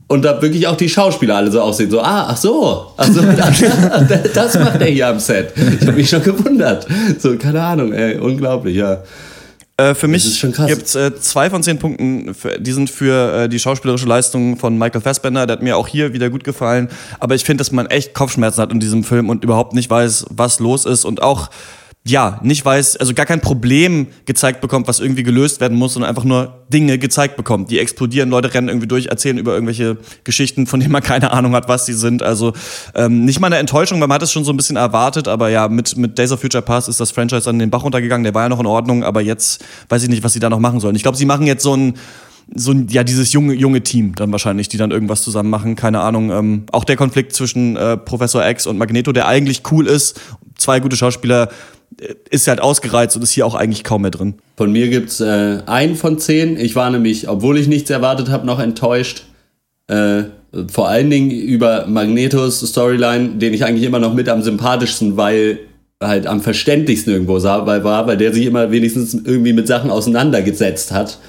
[0.08, 3.22] Und da wirklich auch die Schauspieler alle so aussehen, so, ah, ach so, ach so
[4.08, 5.52] das, das macht er hier am Set.
[5.56, 6.86] Ich habe mich schon gewundert.
[7.18, 9.02] So, keine Ahnung, ey, unglaublich, ja.
[9.78, 13.50] Äh, für mich gibt es äh, zwei von zehn Punkten, für, die sind für äh,
[13.50, 15.48] die schauspielerische Leistung von Michael Fassbender.
[15.48, 16.90] Der hat mir auch hier wieder gut gefallen.
[17.20, 20.26] Aber ich finde, dass man echt Kopfschmerzen hat in diesem Film und überhaupt nicht weiß,
[20.30, 21.06] was los ist.
[21.06, 21.50] Und auch
[22.04, 26.10] ja, nicht weiß, also gar kein Problem gezeigt bekommt, was irgendwie gelöst werden muss, sondern
[26.10, 27.70] einfach nur Dinge gezeigt bekommt.
[27.70, 31.54] Die explodieren, Leute rennen irgendwie durch, erzählen über irgendwelche Geschichten, von denen man keine Ahnung
[31.54, 32.24] hat, was sie sind.
[32.24, 32.54] Also
[32.96, 35.50] ähm, nicht mal eine Enttäuschung, weil man hat es schon so ein bisschen erwartet, aber
[35.50, 38.34] ja, mit, mit Days of Future Past ist das Franchise an den Bach runtergegangen, der
[38.34, 40.80] war ja noch in Ordnung, aber jetzt weiß ich nicht, was sie da noch machen
[40.80, 40.96] sollen.
[40.96, 41.94] Ich glaube, sie machen jetzt so ein
[42.54, 46.32] so ja dieses junge junge Team dann wahrscheinlich, die dann irgendwas zusammen machen, keine Ahnung.
[46.32, 50.20] Ähm, auch der Konflikt zwischen äh, Professor X und Magneto, der eigentlich cool ist,
[50.58, 51.50] zwei gute Schauspieler,
[52.30, 54.36] ist halt ausgereizt und ist hier auch eigentlich kaum mehr drin.
[54.58, 56.58] Von mir gibt es äh, einen von zehn.
[56.58, 59.24] Ich war nämlich, obwohl ich nichts erwartet habe, noch enttäuscht.
[59.88, 60.24] Äh,
[60.72, 65.60] vor allen Dingen über Magnetos Storyline, den ich eigentlich immer noch mit am sympathischsten, weil
[66.02, 69.92] halt am verständlichsten irgendwo sah, weil war, weil der sich immer wenigstens irgendwie mit Sachen
[69.92, 71.20] auseinandergesetzt hat.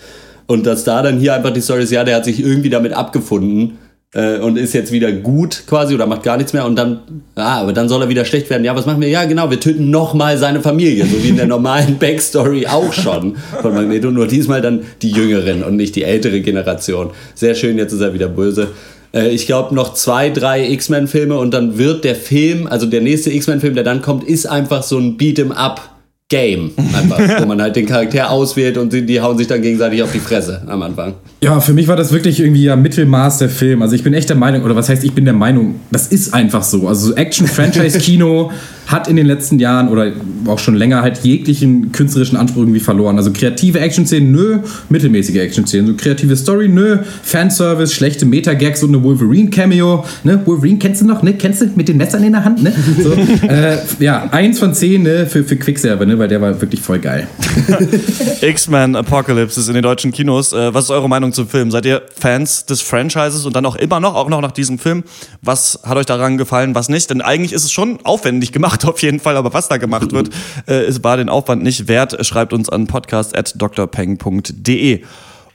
[0.47, 2.93] Und dass da dann hier einfach die Story ist, ja, der hat sich irgendwie damit
[2.93, 3.79] abgefunden
[4.15, 7.01] äh, und ist jetzt wieder gut quasi oder macht gar nichts mehr und dann,
[7.35, 8.65] ah, aber dann soll er wieder schlecht werden.
[8.65, 9.09] Ja, was machen wir?
[9.09, 13.37] Ja, genau, wir töten nochmal seine Familie, so wie in der normalen Backstory auch schon
[13.61, 17.11] von Magneto, nur diesmal dann die Jüngeren und nicht die ältere Generation.
[17.35, 18.69] Sehr schön, jetzt ist er wieder böse.
[19.15, 23.33] Äh, ich glaube, noch zwei, drei X-Men-Filme und dann wird der Film, also der nächste
[23.33, 25.92] X-Men-Film, der dann kommt, ist einfach so ein Beat'em Up
[26.33, 30.03] Game, einfach, wo man halt den Charakter auswählt und die, die, hauen sich dann gegenseitig
[30.03, 31.13] auf die Fresse am Anfang.
[31.43, 33.83] Ja, für mich war das wirklich irgendwie ja Mittelmaß der Film.
[33.83, 36.33] Also ich bin echt der Meinung, oder was heißt, ich bin der Meinung, das ist
[36.33, 36.89] einfach so.
[36.89, 38.51] Also Action-Franchise-Kino
[38.93, 40.13] hat in den letzten Jahren oder
[40.47, 43.17] auch schon länger halt jeglichen künstlerischen Anspruch irgendwie verloren.
[43.17, 44.59] Also kreative Action-Szenen, nö,
[44.91, 45.87] mittelmäßige Action-Szenen.
[45.87, 50.05] So kreative Story, nö, Fanservice, schlechte Meta-Gags und eine Wolverine-Cameo.
[50.25, 50.43] Ne?
[50.45, 51.35] Wolverine kennst du noch, ne?
[51.35, 52.73] Kennst du mit den Messern in der Hand, ne?
[53.03, 53.13] So,
[53.49, 55.27] äh, ja, eins von zehn ne?
[55.27, 56.19] für, für Quicksilver, ne?
[56.19, 57.27] Weil der war wirklich voll geil.
[58.43, 60.53] X-Men Apocalypse ist in den deutschen Kinos.
[60.53, 61.71] Äh, was ist eure Meinung zum Film?
[61.71, 65.05] Seid ihr Fans des Franchises und dann auch immer noch, auch noch nach diesem Film?
[65.41, 67.09] Was hat euch daran gefallen, was nicht?
[67.09, 70.31] Denn eigentlich ist es schon aufwendig gemacht auf jeden Fall, aber was da gemacht wird,
[70.69, 72.25] äh, ist, war den Aufwand nicht wert.
[72.25, 75.03] Schreibt uns an podcast.drpeng.de.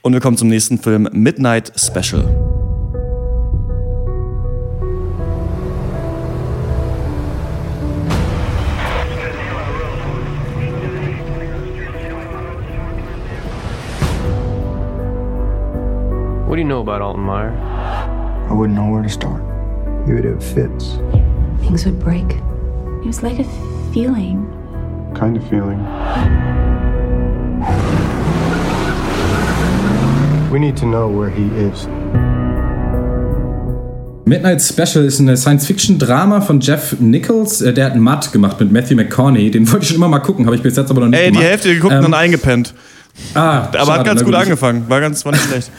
[0.02, 2.24] Und wir kommen zum nächsten Film, Midnight Special.
[16.46, 17.52] What do you know about Alton Meyer?
[18.48, 19.42] I wouldn't know where to start.
[20.06, 20.96] He would have fits.
[21.60, 22.40] Things would break.
[23.00, 23.44] It was like a
[23.92, 24.46] feeling.
[25.14, 25.78] Kind of feeling.
[30.50, 31.86] We need to know where he is.
[34.24, 37.62] Midnight Special ist ein Science-Fiction-Drama von Jeff Nichols.
[37.62, 39.50] Äh, Der hat Matt gemacht mit Matthew McConaughey.
[39.50, 41.26] Den wollte ich schon immer mal gucken, habe ich bis jetzt aber noch nicht Ey,
[41.28, 41.48] die gemacht.
[41.50, 42.74] Hälfte geguckt Ähm, und dann eingepennt.
[43.34, 44.84] Ah, Aber schade, hat ganz gut ich- angefangen.
[44.88, 45.70] War ganz, war nicht schlecht.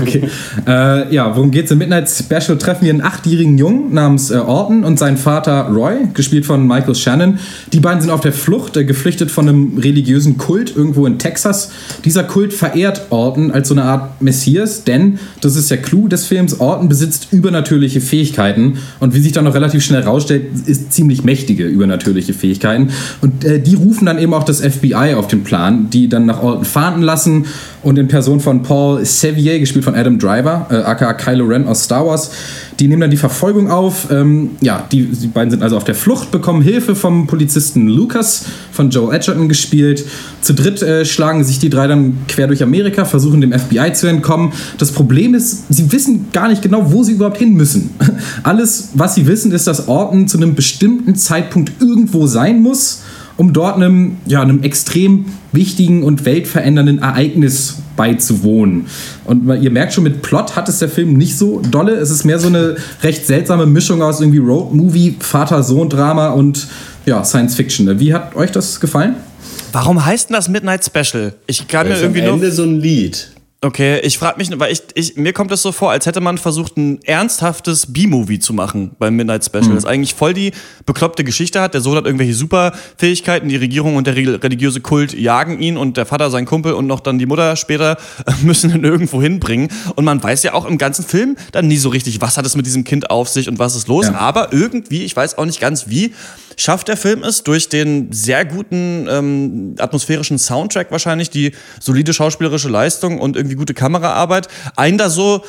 [0.00, 0.22] Okay.
[0.66, 1.70] Äh, ja, worum geht's?
[1.70, 5.94] Im Midnight Special treffen wir einen achtjährigen Jungen namens äh, Orton und seinen Vater Roy,
[6.14, 7.38] gespielt von Michael Shannon.
[7.72, 11.70] Die beiden sind auf der Flucht, äh, geflüchtet von einem religiösen Kult irgendwo in Texas.
[12.04, 16.26] Dieser Kult verehrt Orton als so eine Art Messias, denn, das ist der Clou des
[16.26, 21.24] Films, Orton besitzt übernatürliche Fähigkeiten und wie sich dann noch relativ schnell herausstellt, ist ziemlich
[21.24, 22.90] mächtige übernatürliche Fähigkeiten.
[23.20, 26.42] Und äh, die rufen dann eben auch das FBI auf den Plan, die dann nach
[26.42, 27.46] Orton fahnden lassen
[27.84, 31.84] und in Person von Paul Sevier, gespielt von Adam Driver, äh, aka Kylo Ren aus
[31.84, 32.32] Star Wars,
[32.80, 34.10] die nehmen dann die Verfolgung auf.
[34.10, 38.46] Ähm, ja, die, die beiden sind also auf der Flucht, bekommen Hilfe vom Polizisten Lucas,
[38.72, 40.04] von Joel Edgerton gespielt.
[40.40, 44.08] Zu dritt äh, schlagen sich die drei dann quer durch Amerika, versuchen dem FBI zu
[44.08, 44.52] entkommen.
[44.78, 47.90] Das Problem ist, sie wissen gar nicht genau, wo sie überhaupt hin müssen.
[48.42, 53.02] Alles, was sie wissen, ist, dass Orton zu einem bestimmten Zeitpunkt irgendwo sein muss
[53.42, 58.86] um dort einem, ja, einem extrem wichtigen und weltverändernden Ereignis beizuwohnen.
[59.24, 61.94] Und ihr merkt schon, mit Plot hat es der Film nicht so dolle.
[61.94, 66.68] Es ist mehr so eine recht seltsame Mischung aus irgendwie Road-Movie, Vater-Sohn-Drama und
[67.04, 67.98] ja, Science-Fiction.
[67.98, 69.16] Wie hat euch das gefallen?
[69.72, 71.34] Warum heißt denn das Midnight Special?
[71.48, 72.34] Ich kann mir Das ist am irgendwie nur.
[72.34, 73.31] Ende so ein Lied.
[73.64, 76.36] Okay, ich frage mich, weil ich, ich, mir kommt das so vor, als hätte man
[76.36, 79.72] versucht, ein ernsthaftes B-Movie zu machen beim Midnight Special.
[79.76, 80.50] Das eigentlich voll die
[80.84, 81.72] bekloppte Geschichte hat.
[81.72, 85.96] Der Sohn hat irgendwelche Superfähigkeiten, die Regierung und der re- religiöse Kult jagen ihn und
[85.96, 87.98] der Vater, sein Kumpel und noch dann die Mutter später
[88.42, 89.68] müssen ihn irgendwo hinbringen.
[89.94, 92.56] Und man weiß ja auch im ganzen Film dann nie so richtig, was hat es
[92.56, 94.06] mit diesem Kind auf sich und was ist los.
[94.06, 94.14] Ja.
[94.16, 96.14] Aber irgendwie, ich weiß auch nicht ganz wie,
[96.56, 102.68] schafft der Film es durch den sehr guten ähm, atmosphärischen Soundtrack wahrscheinlich, die solide schauspielerische
[102.68, 105.42] Leistung und irgendwie gute Kameraarbeit, einen da so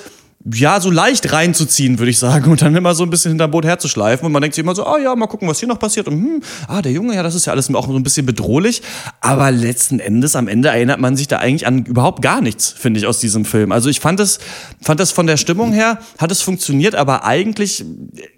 [0.52, 3.66] ja, so leicht reinzuziehen, würde ich sagen, und dann immer so ein bisschen hinterm Boot
[3.66, 4.26] herzuschleifen.
[4.26, 6.08] Und man denkt sich immer so, ah ja, mal gucken, was hier noch passiert.
[6.08, 8.82] Und hm, ah, der Junge, ja, das ist ja alles auch so ein bisschen bedrohlich.
[9.22, 13.00] Aber letzten Endes, am Ende erinnert man sich da eigentlich an überhaupt gar nichts, finde
[13.00, 13.72] ich, aus diesem Film.
[13.72, 14.40] Also ich fand es,
[14.82, 17.86] fand das von der Stimmung her, hat es funktioniert, aber eigentlich,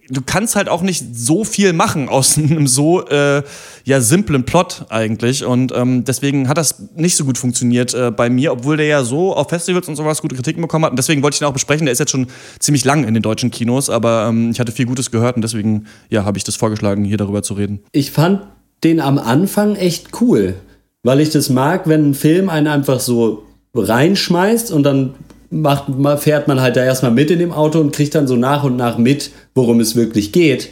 [0.10, 3.44] du kannst halt auch nicht so viel machen aus einem so äh,
[3.84, 8.30] ja simplen Plot eigentlich und ähm, deswegen hat das nicht so gut funktioniert äh, bei
[8.30, 11.24] mir, obwohl der ja so auf Festivals und sowas gute Kritiken bekommen hat und deswegen
[11.24, 11.86] wollte ich den auch besprechen.
[11.86, 12.28] Der ist jetzt schon
[12.60, 15.86] ziemlich lang in den deutschen Kinos, aber ähm, ich hatte viel Gutes gehört und deswegen
[16.10, 17.82] ja habe ich das vorgeschlagen, hier darüber zu reden.
[17.92, 18.42] Ich fand
[18.84, 20.56] den am Anfang echt cool,
[21.04, 25.16] weil ich das mag, wenn ein Film einen einfach so reinschmeißt und dann
[25.62, 28.36] macht, ma- fährt man halt da erstmal mit in dem Auto und kriegt dann so
[28.36, 30.70] nach und nach mit, worum es wirklich geht.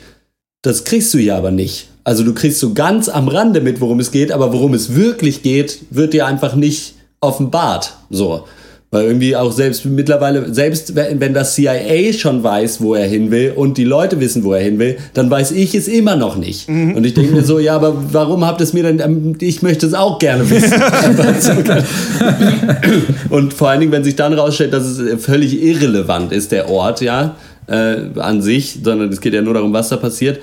[0.61, 1.89] Das kriegst du ja aber nicht.
[2.03, 5.41] Also du kriegst so ganz am Rande mit, worum es geht, aber worum es wirklich
[5.41, 7.93] geht, wird dir einfach nicht offenbart.
[8.09, 8.45] So.
[8.93, 13.53] Weil irgendwie auch selbst mittlerweile, selbst wenn das CIA schon weiß, wo er hin will
[13.56, 16.69] und die Leute wissen, wo er hin will, dann weiß ich es immer noch nicht.
[16.95, 19.63] Und ich denke mir so, ja, aber warum habt ihr es mir denn, ähm, ich
[19.63, 20.73] möchte es auch gerne wissen.
[23.32, 27.01] Und vor allen Dingen, wenn sich dann rausstellt, dass es völlig irrelevant ist, der Ort,
[27.01, 30.39] ja, äh, an sich, sondern es geht ja nur darum, was da passiert.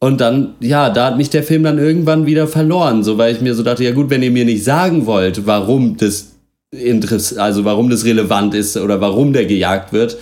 [0.00, 3.40] Und dann, ja, da hat mich der Film dann irgendwann wieder verloren, so weil ich
[3.40, 6.31] mir so dachte, ja gut, wenn ihr mir nicht sagen wollt, warum das
[6.72, 10.16] Interess also warum das relevant ist oder warum der gejagt wird,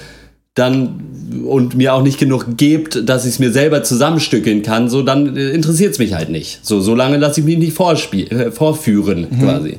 [0.54, 5.02] dann und mir auch nicht genug gebt, dass ich es mir selber zusammenstückeln kann, so
[5.02, 6.58] dann interessiert es mich halt nicht.
[6.66, 9.78] So, so lange lasse ich mich nicht vorspiel äh, vorführen, quasi.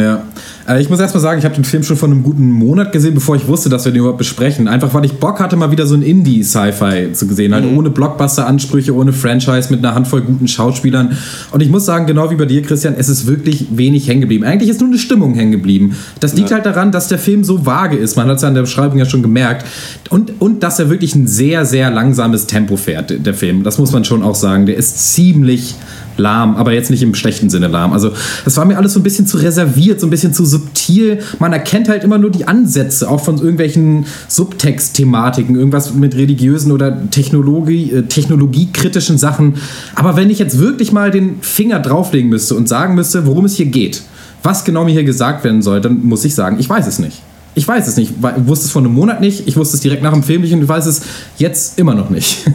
[0.00, 0.22] Ja.
[0.68, 3.14] Äh, ich muss erstmal sagen, ich habe den Film schon vor einem guten Monat gesehen,
[3.14, 4.68] bevor ich wusste, dass wir den überhaupt besprechen.
[4.68, 7.54] Einfach weil ich Bock hatte, mal wieder so ein Indie-Sci-Fi zu sehen.
[7.54, 7.78] Halt mhm.
[7.78, 11.16] ohne Blockbuster-Ansprüche, ohne Franchise, mit einer Handvoll guten Schauspielern.
[11.50, 14.44] Und ich muss sagen, genau wie bei dir, Christian, es ist wirklich wenig hängen geblieben.
[14.44, 15.96] Eigentlich ist nur eine Stimmung hängen geblieben.
[16.20, 16.56] Das liegt ja.
[16.56, 18.16] halt daran, dass der Film so vage ist.
[18.16, 19.66] Man hat es ja in der Beschreibung ja schon gemerkt.
[20.08, 23.62] Und, und dass er wirklich ein sehr, sehr langsames Tempo fährt, der Film.
[23.62, 24.66] Das muss man schon auch sagen.
[24.66, 25.74] Der ist ziemlich
[26.20, 27.92] lahm, aber jetzt nicht im schlechten Sinne lahm.
[27.92, 28.12] Also
[28.44, 31.20] das war mir alles so ein bisschen zu reserviert, so ein bisschen zu subtil.
[31.38, 36.88] Man erkennt halt immer nur die Ansätze, auch von irgendwelchen Subtext-Thematiken, irgendwas mit religiösen oder
[36.88, 39.54] äh, technologiekritischen Sachen.
[39.94, 43.56] Aber wenn ich jetzt wirklich mal den Finger drauflegen müsste und sagen müsste, worum es
[43.56, 44.02] hier geht,
[44.42, 47.22] was genau mir hier gesagt werden soll, dann muss ich sagen, ich weiß es nicht.
[47.54, 48.12] Ich weiß es nicht.
[48.12, 49.48] Ich wusste es vor einem Monat nicht.
[49.48, 51.02] Ich wusste es direkt nach dem Film nicht und ich weiß es
[51.36, 52.46] jetzt immer noch nicht.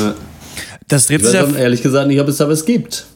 [0.00, 0.14] Ja.
[0.88, 1.48] Das dreht ich sich ja.
[1.56, 3.06] ehrlich gesagt nicht, ob es da was gibt.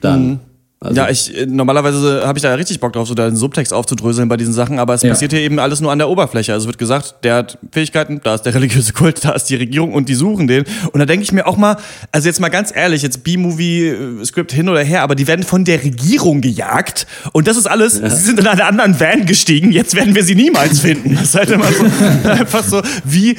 [0.00, 0.26] Dann.
[0.26, 0.40] Mhm.
[0.82, 3.72] Also ja, ich äh, normalerweise habe ich da richtig Bock drauf, so da den Subtext
[3.72, 5.10] aufzudröseln bei diesen Sachen, aber es ja.
[5.10, 6.52] passiert hier eben alles nur an der Oberfläche.
[6.52, 9.92] Also wird gesagt, der hat Fähigkeiten, da ist der religiöse Kult, da ist die Regierung
[9.92, 10.64] und die suchen den.
[10.92, 11.76] Und da denke ich mir auch mal,
[12.10, 15.82] also jetzt mal ganz ehrlich, jetzt B-Movie-Skript hin oder her, aber die werden von der
[15.84, 18.10] Regierung gejagt und das ist alles, ja.
[18.10, 21.14] sie sind in einer anderen Van gestiegen, jetzt werden wir sie niemals finden.
[21.14, 21.84] Das ist halt immer so,
[22.28, 23.36] einfach so, wie,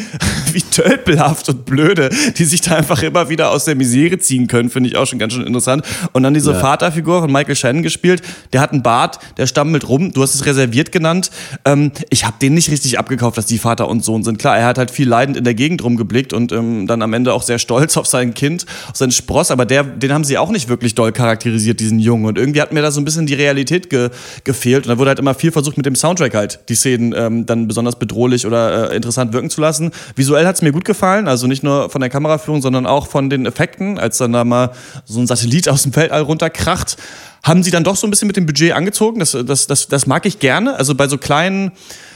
[0.53, 4.69] wie tölpelhaft und blöde, die sich da einfach immer wieder aus der Misere ziehen können,
[4.69, 5.85] finde ich auch schon ganz schön interessant.
[6.13, 6.59] Und dann diese ja.
[6.59, 8.21] Vaterfigur von Michael Shannon gespielt.
[8.53, 10.13] Der hat einen Bart, der stammelt rum.
[10.13, 11.31] Du hast es reserviert genannt.
[11.65, 14.39] Ähm, ich habe den nicht richtig abgekauft, dass die Vater und Sohn sind.
[14.39, 17.33] Klar, er hat halt viel leidend in der Gegend rumgeblickt und ähm, dann am Ende
[17.33, 19.51] auch sehr stolz auf sein Kind, auf seinen Spross.
[19.51, 22.25] Aber der, den haben sie auch nicht wirklich doll charakterisiert, diesen Jungen.
[22.25, 24.09] Und irgendwie hat mir da so ein bisschen die Realität ge
[24.43, 24.85] gefehlt.
[24.85, 27.67] Und da wurde halt immer viel versucht, mit dem Soundtrack halt die Szenen ähm, dann
[27.67, 29.91] besonders bedrohlich oder äh, interessant wirken zu lassen.
[30.15, 31.27] Visuell hat es mir gut gefallen.
[31.27, 34.71] Also nicht nur von der Kameraführung, sondern auch von den Effekten, als dann da mal
[35.05, 36.97] so ein Satellit aus dem Weltall runterkracht
[37.43, 39.19] haben sie dann doch so ein bisschen mit dem Budget angezogen.
[39.19, 40.75] Das, das, das, das mag ich gerne.
[40.77, 41.71] Also bei so kleinen,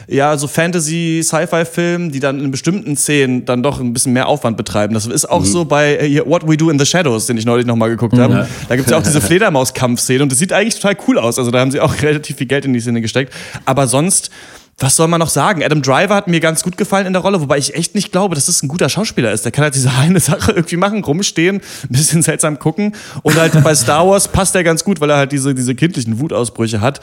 [0.08, 4.94] ja, so Fantasy-Sci-Fi-Filmen, die dann in bestimmten Szenen dann doch ein bisschen mehr Aufwand betreiben.
[4.94, 5.46] Das ist auch mhm.
[5.46, 8.22] so bei äh, What We Do in the Shadows, den ich neulich nochmal geguckt mhm.
[8.22, 8.48] habe.
[8.70, 11.38] Da gibt es ja auch diese Fledermaus-Kampfszene und das sieht eigentlich total cool aus.
[11.38, 13.34] Also da haben sie auch relativ viel Geld in die Szene gesteckt.
[13.66, 14.32] Aber sonst
[14.80, 15.64] was soll man noch sagen?
[15.64, 18.36] Adam Driver hat mir ganz gut gefallen in der Rolle, wobei ich echt nicht glaube,
[18.36, 19.44] dass das ein guter Schauspieler ist.
[19.44, 22.94] Der kann halt diese eine Sache irgendwie machen, rumstehen, ein bisschen seltsam gucken.
[23.24, 26.20] Und halt bei Star Wars passt er ganz gut, weil er halt diese, diese kindlichen
[26.20, 27.02] Wutausbrüche hat.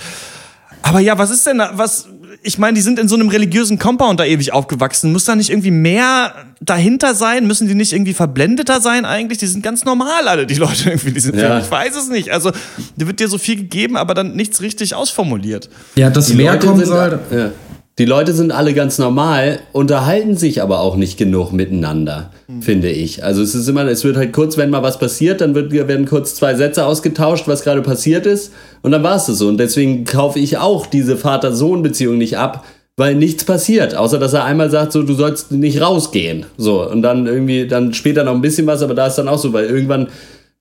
[0.82, 2.08] Aber ja, was ist denn da, was,
[2.42, 5.12] ich meine, die sind in so einem religiösen Compound da ewig aufgewachsen.
[5.12, 7.46] Muss da nicht irgendwie mehr dahinter sein?
[7.46, 9.38] Müssen die nicht irgendwie verblendeter sein eigentlich?
[9.38, 11.58] Die sind ganz normal alle, die Leute irgendwie, die sind ja.
[11.58, 12.30] Ich weiß es nicht.
[12.30, 12.52] Also,
[12.96, 15.70] da wird dir so viel gegeben, aber dann nichts richtig ausformuliert.
[15.96, 17.18] Ja, das mehr kommen soll.
[17.32, 17.50] Ja.
[17.96, 22.60] Die Leute sind alle ganz normal, unterhalten sich aber auch nicht genug miteinander, mhm.
[22.60, 23.22] finde ich.
[23.22, 26.04] Also es ist immer, es wird halt kurz, wenn mal was passiert, dann wird, werden
[26.04, 28.52] kurz zwei Sätze ausgetauscht, was gerade passiert ist,
[28.82, 29.46] und dann war es das so.
[29.46, 32.64] Und deswegen kaufe ich auch diese Vater-Sohn-Beziehung nicht ab,
[32.96, 36.46] weil nichts passiert, außer dass er einmal sagt, so du sollst nicht rausgehen.
[36.56, 39.38] So, und dann irgendwie, dann später noch ein bisschen was, aber da ist dann auch
[39.38, 40.08] so, weil irgendwann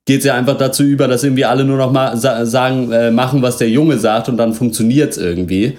[0.06, 3.42] geht es ja einfach dazu über, dass irgendwie alle nur noch mal sagen, äh, machen,
[3.42, 5.78] was der Junge sagt und dann funktioniert es irgendwie.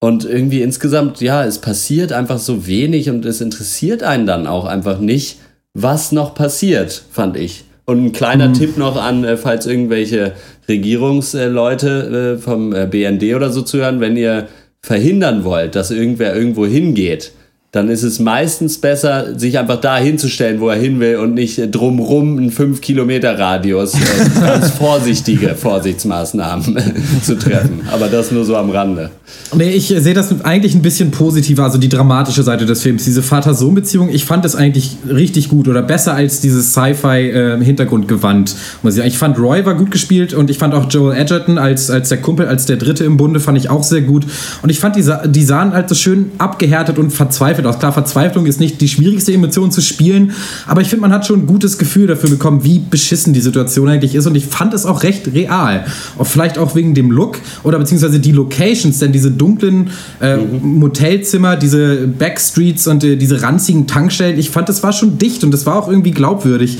[0.00, 4.64] Und irgendwie insgesamt, ja, es passiert einfach so wenig und es interessiert einen dann auch
[4.64, 5.38] einfach nicht,
[5.74, 7.64] was noch passiert, fand ich.
[7.84, 8.54] Und ein kleiner mhm.
[8.54, 10.34] Tipp noch an, äh, falls irgendwelche
[10.68, 14.46] Regierungsleute äh, vom äh, BND oder so zuhören, wenn ihr
[14.82, 17.32] verhindern wollt, dass irgendwer irgendwo hingeht,
[17.70, 21.60] dann ist es meistens besser, sich einfach da hinzustellen, wo er hin will und nicht
[21.70, 23.98] drumrum einen 5 Kilometer Radius äh,
[24.40, 26.78] ganz vorsichtige Vorsichtsmaßnahmen
[27.22, 27.82] zu treffen.
[27.92, 29.10] Aber das nur so am Rande.
[29.54, 33.04] Nee, ich sehe das eigentlich ein bisschen positiver, also die dramatische Seite des Films.
[33.04, 38.56] Diese Vater-Sohn-Beziehung, ich fand es eigentlich richtig gut oder besser als dieses Sci-Fi-Hintergrundgewand.
[38.82, 41.90] Äh, ich, ich fand Roy war gut gespielt und ich fand auch Joel Edgerton als,
[41.90, 44.24] als der Kumpel, als der Dritte im Bunde, fand ich auch sehr gut.
[44.62, 47.78] Und ich fand, die, die sahen halt so schön abgehärtet und verzweifelt verzweifelt aus.
[47.78, 50.32] Klar, Verzweiflung ist nicht die schwierigste Emotion zu spielen,
[50.66, 53.88] aber ich finde, man hat schon ein gutes Gefühl dafür bekommen, wie beschissen die Situation
[53.88, 55.84] eigentlich ist und ich fand es auch recht real.
[56.16, 59.90] Und vielleicht auch wegen dem Look oder beziehungsweise die Locations, denn diese dunklen
[60.20, 60.78] äh, mhm.
[60.78, 65.50] Motelzimmer, diese Backstreets und äh, diese ranzigen Tankstellen, ich fand, das war schon dicht und
[65.50, 66.78] das war auch irgendwie glaubwürdig.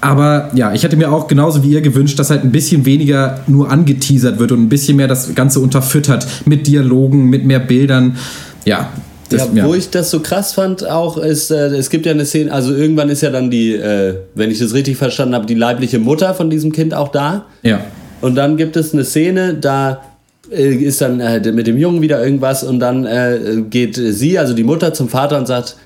[0.00, 3.40] Aber ja, ich hätte mir auch genauso wie ihr gewünscht, dass halt ein bisschen weniger
[3.46, 8.18] nur angeteasert wird und ein bisschen mehr das Ganze unterfüttert mit Dialogen, mit mehr Bildern.
[8.66, 8.90] Ja,
[9.28, 12.26] das, ja, wo ich das so krass fand auch, ist, äh, es gibt ja eine
[12.26, 15.54] Szene, also irgendwann ist ja dann die, äh, wenn ich das richtig verstanden habe, die
[15.54, 17.46] leibliche Mutter von diesem Kind auch da.
[17.62, 17.80] Ja.
[18.20, 20.02] Und dann gibt es eine Szene, da
[20.50, 24.54] äh, ist dann äh, mit dem Jungen wieder irgendwas und dann äh, geht sie, also
[24.54, 25.76] die Mutter, zum Vater und sagt,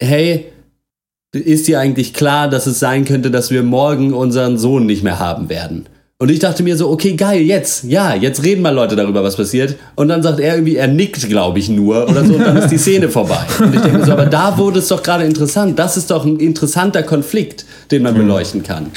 [0.00, 0.46] hey,
[1.32, 5.18] ist dir eigentlich klar, dass es sein könnte, dass wir morgen unseren Sohn nicht mehr
[5.18, 5.86] haben werden?
[6.18, 9.36] Und ich dachte mir so, okay, geil, jetzt, ja, jetzt reden mal Leute darüber, was
[9.36, 9.74] passiert.
[9.96, 12.68] Und dann sagt er irgendwie, er nickt, glaube ich, nur oder so, und dann ist
[12.68, 13.44] die Szene vorbei.
[13.58, 15.76] Und ich denke mir so, aber da wurde es doch gerade interessant.
[15.76, 18.92] Das ist doch ein interessanter Konflikt, den man beleuchten kann.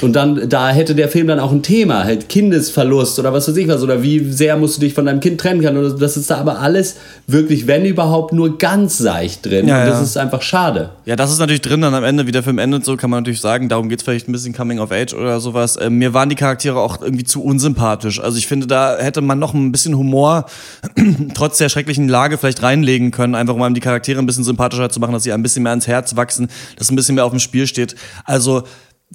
[0.00, 3.56] Und dann, da hätte der Film dann auch ein Thema, halt Kindesverlust oder was weiß
[3.56, 5.78] ich was, oder wie sehr musst du dich von deinem Kind trennen können.
[5.78, 5.90] Oder.
[5.90, 9.68] Das ist da aber alles wirklich, wenn überhaupt, nur ganz seicht drin.
[9.68, 10.04] Ja, und das ja.
[10.04, 10.90] ist einfach schade.
[11.04, 13.20] Ja, das ist natürlich drin, dann am Ende, wie der Film endet, so kann man
[13.22, 15.78] natürlich sagen, darum geht's vielleicht ein bisschen Coming of Age oder sowas.
[15.80, 18.20] Ähm, mir waren die Charaktere auch irgendwie zu unsympathisch.
[18.20, 20.46] Also ich finde, da hätte man noch ein bisschen Humor
[21.34, 25.00] trotz der schrecklichen Lage vielleicht reinlegen können, einfach um die Charaktere ein bisschen sympathischer zu
[25.00, 27.40] machen, dass sie ein bisschen mehr ans Herz wachsen, dass ein bisschen mehr auf dem
[27.40, 27.96] Spiel steht.
[28.24, 28.64] Also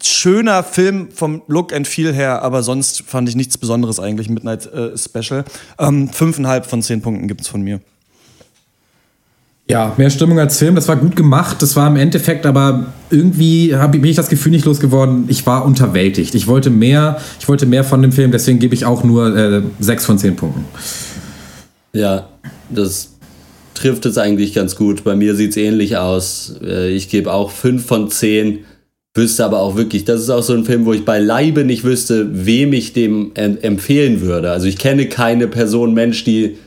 [0.02, 4.72] schöner Film vom Look and Feel her, aber sonst fand ich nichts Besonderes eigentlich, Midnight
[4.74, 5.44] äh, Special.
[5.80, 7.82] Ähm, fünfeinhalb von zehn Punkten gibt's von mir.
[9.68, 10.76] Ja, mehr Stimmung als Film.
[10.76, 11.62] Das war gut gemacht.
[11.62, 15.26] Das war im Endeffekt aber irgendwie hab, bin ich das Gefühl nicht losgeworden.
[15.30, 16.36] Ich war unterwältigt.
[16.36, 17.22] Ich wollte mehr.
[17.39, 18.32] Ich wollte mehr von dem Film.
[18.32, 20.66] Deswegen gebe ich auch nur äh, sechs von zehn Punkten.
[21.94, 22.28] Ja,
[22.70, 23.14] das
[23.74, 25.06] trifft es eigentlich ganz gut.
[25.06, 26.54] Bei mir sieht es ähnlich aus.
[26.62, 28.66] Äh, Ich gebe auch 5 von 10.
[29.14, 32.28] Wüsste aber auch wirklich, das ist auch so ein Film, wo ich beileibe nicht wüsste,
[32.45, 34.51] wem ich dem em- empfehlen würde.
[34.51, 36.57] Also ich kenne keine Person, Mensch, die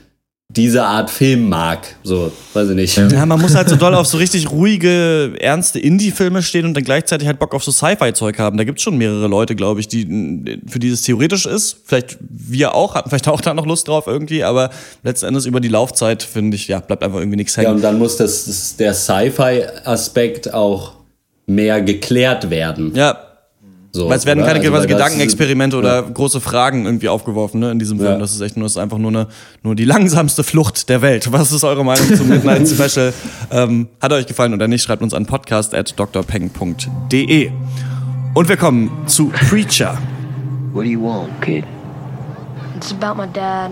[0.50, 1.96] diese Art Film mag.
[2.04, 2.96] So, weiß ich nicht.
[2.98, 6.84] Ja, man muss halt so doll auf so richtig ruhige, ernste Indie-Filme stehen und dann
[6.84, 8.58] gleichzeitig halt Bock auf so Sci-Fi-Zeug haben.
[8.58, 11.78] Da gibt's schon mehrere Leute, glaube ich, die, für die es theoretisch ist.
[11.86, 14.68] Vielleicht wir auch, hatten vielleicht auch da noch Lust drauf irgendwie, aber
[15.02, 17.76] letzten Endes über die Laufzeit, finde ich, ja, bleibt einfach irgendwie nichts Ja, hängen.
[17.76, 20.92] und dann muss das, das der Sci-Fi-Aspekt auch
[21.46, 22.92] mehr geklärt werden.
[22.94, 23.18] Ja,
[23.92, 24.52] So, weil es werden oder?
[24.54, 28.12] keine Also, Gedankenexperimente oder große Fragen irgendwie aufgeworfen ne, in diesem Film.
[28.12, 28.18] Ja.
[28.18, 29.28] Das ist echt nur, ist einfach nur, eine,
[29.62, 31.30] nur die langsamste Flucht der Welt.
[31.32, 33.12] Was ist eure Meinung zum Midnight Special?
[33.52, 34.82] Ähm, hat euch gefallen oder nicht?
[34.82, 37.50] Schreibt uns an podcast at drpeng.de.
[38.34, 39.96] Und wir kommen zu Preacher.
[40.72, 41.64] What do you want, kid?
[42.76, 43.70] It's about my dad.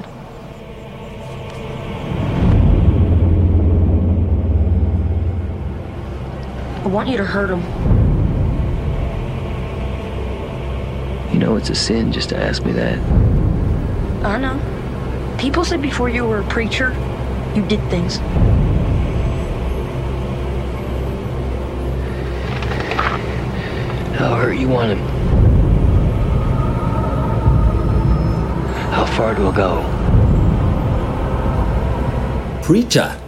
[6.83, 7.63] I want you to hurt him.
[11.33, 12.99] You know it's a sin just to ask me that.
[14.25, 15.37] I know.
[15.39, 16.93] People said before you were a preacher,
[17.55, 18.17] you did things.
[24.17, 24.99] How hurt you want him?
[28.91, 29.85] How far to go?
[32.61, 33.22] Preacher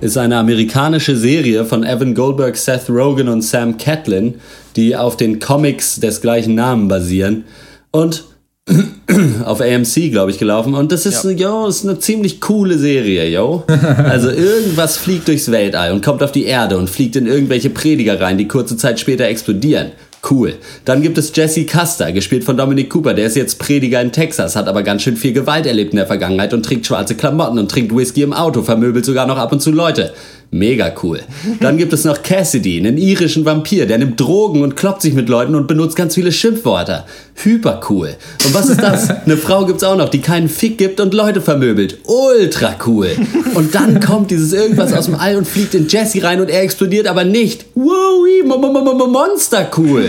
[0.00, 4.34] ist eine amerikanische Serie von Evan Goldberg, Seth Rogen und Sam Catlin,
[4.76, 7.44] die auf den Comics des gleichen Namen basieren
[7.90, 8.24] und
[9.44, 10.74] auf AMC, glaube ich, gelaufen.
[10.74, 13.62] Und das ist, yo, ist eine ziemlich coole Serie, yo.
[13.96, 18.20] Also irgendwas fliegt durchs Weltall und kommt auf die Erde und fliegt in irgendwelche Prediger
[18.20, 19.92] rein, die kurze Zeit später explodieren.
[20.28, 20.54] Cool.
[20.84, 23.14] Dann gibt es Jesse Custer, gespielt von Dominic Cooper.
[23.14, 26.06] Der ist jetzt Prediger in Texas, hat aber ganz schön viel Gewalt erlebt in der
[26.06, 29.60] Vergangenheit und trinkt schwarze Klamotten und trinkt Whisky im Auto, vermöbelt sogar noch ab und
[29.60, 30.12] zu Leute.
[30.52, 31.20] Mega cool.
[31.60, 35.28] Dann gibt es noch Cassidy, einen irischen Vampir, der nimmt Drogen und kloppt sich mit
[35.28, 37.04] Leuten und benutzt ganz viele Schimpfwörter.
[37.34, 38.14] Hyper cool.
[38.44, 39.10] Und was ist das?
[39.26, 41.98] Eine Frau gibt's auch noch, die keinen Fick gibt und Leute vermöbelt.
[42.04, 43.10] Ultra cool.
[43.54, 46.62] Und dann kommt dieses irgendwas aus dem All und fliegt in Jesse rein und er
[46.62, 47.66] explodiert aber nicht.
[47.74, 50.08] Wow, mo- mo- mo- mo- monster cool.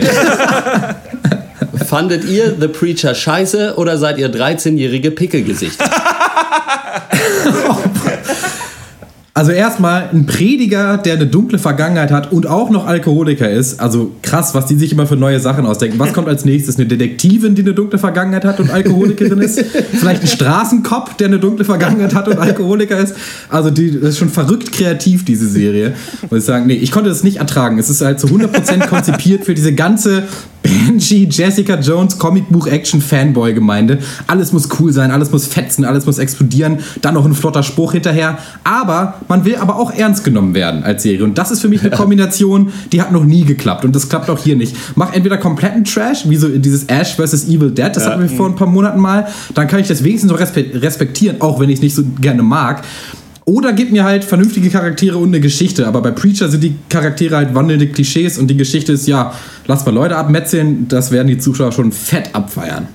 [1.87, 5.89] Fandet ihr The Preacher scheiße oder seid ihr 13-jährige Pickelgesichter?
[9.37, 13.79] Also erstmal ein Prediger, der eine dunkle Vergangenheit hat und auch noch Alkoholiker ist.
[13.79, 15.99] Also krass, was die sich immer für neue Sachen ausdenken.
[15.99, 16.77] Was kommt als nächstes?
[16.77, 19.63] Eine Detektivin, die eine dunkle Vergangenheit hat und Alkoholikerin ist?
[19.93, 23.13] Vielleicht ein Straßenkopf, der eine dunkle Vergangenheit hat und Alkoholiker ist?
[23.47, 25.93] Also die, das ist schon verrückt kreativ, diese Serie.
[26.31, 27.77] Muss ich sagen, nee, ich konnte das nicht ertragen.
[27.77, 30.23] Es ist halt zu 100% konzipiert für diese ganze
[30.67, 33.99] Benji, Jessica Jones, Comicbuch-Action-Fanboy-Gemeinde.
[34.27, 36.79] Alles muss cool sein, alles muss fetzen, alles muss explodieren.
[37.01, 38.37] Dann noch ein flotter Spruch hinterher.
[38.63, 41.23] Aber man will aber auch ernst genommen werden als Serie.
[41.23, 43.85] Und das ist für mich eine Kombination, die hat noch nie geklappt.
[43.85, 44.75] Und das klappt auch hier nicht.
[44.95, 47.47] Mach entweder kompletten Trash, wie so dieses Ash vs.
[47.47, 49.27] Evil Dead, das hatten wir vor ein paar Monaten mal.
[49.53, 52.43] Dann kann ich das wenigstens noch respe- respektieren, auch wenn ich es nicht so gerne
[52.43, 52.83] mag.
[53.47, 55.87] Oder gib mir halt vernünftige Charaktere und eine Geschichte.
[55.87, 59.33] Aber bei Preacher sind die Charaktere halt wandelnde Klischees und die Geschichte ist, ja,
[59.67, 62.89] lass mal Leute abmetzeln, das werden die Zuschauer schon fett abfeiern.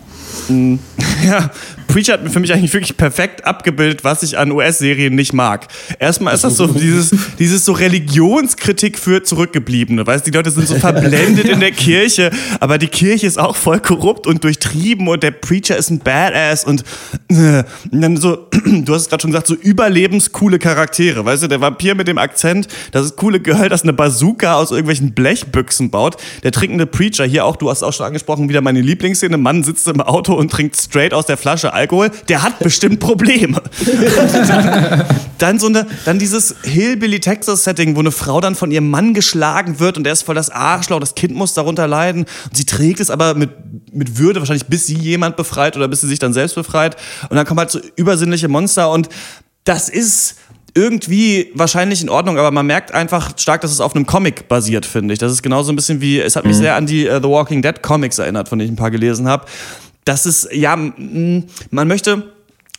[1.25, 1.51] Ja,
[1.93, 5.69] Preacher hat für mich eigentlich wirklich perfekt abgebildet, was ich an US-Serien nicht mag.
[5.99, 10.07] Erstmal ist das so dieses, dieses so Religionskritik für Zurückgebliebene.
[10.07, 12.31] Weißt die Leute sind so verblendet in der Kirche,
[12.61, 16.65] aber die Kirche ist auch voll korrupt und durchtrieben und der Preacher ist ein Badass
[16.65, 16.83] und,
[17.29, 21.27] äh, und dann so, du hast es gerade schon gesagt, so überlebenscoole Charaktere.
[21.27, 24.71] Weißt du, der Vampir mit dem Akzent, das ist coole Girl, das eine Bazooka aus
[24.71, 26.17] irgendwelchen Blechbüchsen baut.
[26.43, 29.87] Der trinkende Preacher, hier auch, du hast auch schon angesprochen, wieder meine Lieblingsszene, Mann sitzt
[29.89, 33.61] im Auto und trinkt straight aus der Flasche Alkohol, der hat bestimmt Probleme.
[34.49, 35.05] dann,
[35.39, 39.99] dann, so eine, dann dieses Hillbilly-Texas-Setting, wo eine Frau dann von ihrem Mann geschlagen wird
[39.99, 43.11] und der ist voll das Arschloch, das Kind muss darunter leiden und sie trägt es
[43.11, 43.51] aber mit,
[43.93, 46.97] mit Würde, wahrscheinlich bis sie jemand befreit oder bis sie sich dann selbst befreit
[47.29, 49.09] und dann kommen halt so übersinnliche Monster und
[49.65, 50.37] das ist
[50.75, 54.87] irgendwie wahrscheinlich in Ordnung, aber man merkt einfach stark, dass es auf einem Comic basiert,
[54.87, 55.19] finde ich.
[55.19, 56.61] Das ist genauso ein bisschen wie, es hat mich mhm.
[56.61, 59.29] sehr an die uh, The Walking Dead Comics erinnert, von denen ich ein paar gelesen
[59.29, 59.45] habe.
[60.05, 62.33] Das ist, ja, man möchte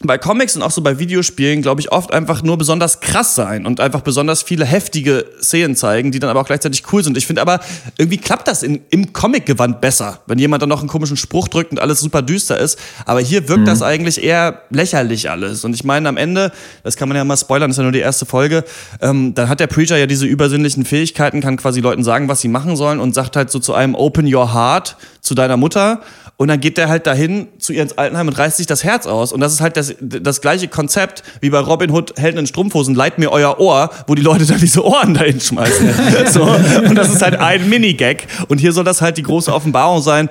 [0.06, 3.66] bei Comics und auch so bei Videospielen, glaube ich, oft einfach nur besonders krass sein
[3.66, 7.18] und einfach besonders viele heftige Szenen zeigen, die dann aber auch gleichzeitig cool sind.
[7.18, 7.60] Ich finde aber,
[7.98, 11.72] irgendwie klappt das in, im Comic-Gewand besser, wenn jemand dann noch einen komischen Spruch drückt
[11.72, 12.78] und alles super düster ist.
[13.06, 13.66] Aber hier wirkt mhm.
[13.66, 15.64] das eigentlich eher lächerlich alles.
[15.64, 16.52] Und ich meine, am Ende,
[16.84, 18.64] das kann man ja mal spoilern, das ist ja nur die erste Folge,
[19.02, 22.50] ähm, dann hat der Preacher ja diese übersinnlichen Fähigkeiten, kann quasi Leuten sagen, was sie
[22.50, 26.02] machen sollen und sagt halt so zu einem Open Your Heart zu deiner Mutter.
[26.44, 29.08] Und dann geht der halt dahin zu ihr ins Altenheim und reißt sich das Herz
[29.08, 29.32] aus.
[29.32, 32.96] Und das ist halt das, das gleiche Konzept wie bei Robin Hood Helden in Strumpfhosen,
[32.96, 35.94] leiht mir euer Ohr, wo die Leute dann diese Ohren dahin schmeißen.
[36.34, 36.44] so.
[36.44, 38.28] Und das ist halt ein Minigag.
[38.50, 40.28] Und hier soll das halt die große Offenbarung sein.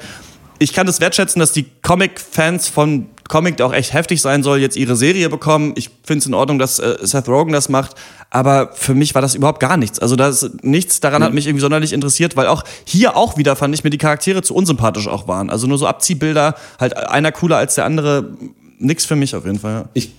[0.59, 4.59] Ich kann das wertschätzen, dass die Comic-Fans von Comic, der auch echt heftig sein soll,
[4.59, 5.73] jetzt ihre Serie bekommen.
[5.77, 7.97] Ich finde es in Ordnung, dass äh, Seth Rogen das macht.
[8.31, 9.99] Aber für mich war das überhaupt gar nichts.
[9.99, 11.27] Also das, nichts daran mhm.
[11.27, 14.43] hat mich irgendwie sonderlich interessiert, weil auch hier auch wieder fand ich mir die Charaktere
[14.43, 15.51] zu unsympathisch auch waren.
[15.51, 18.31] Also nur so Abziehbilder, halt einer cooler als der andere.
[18.79, 19.85] Nix für mich auf jeden Fall.
[19.95, 20.11] Ich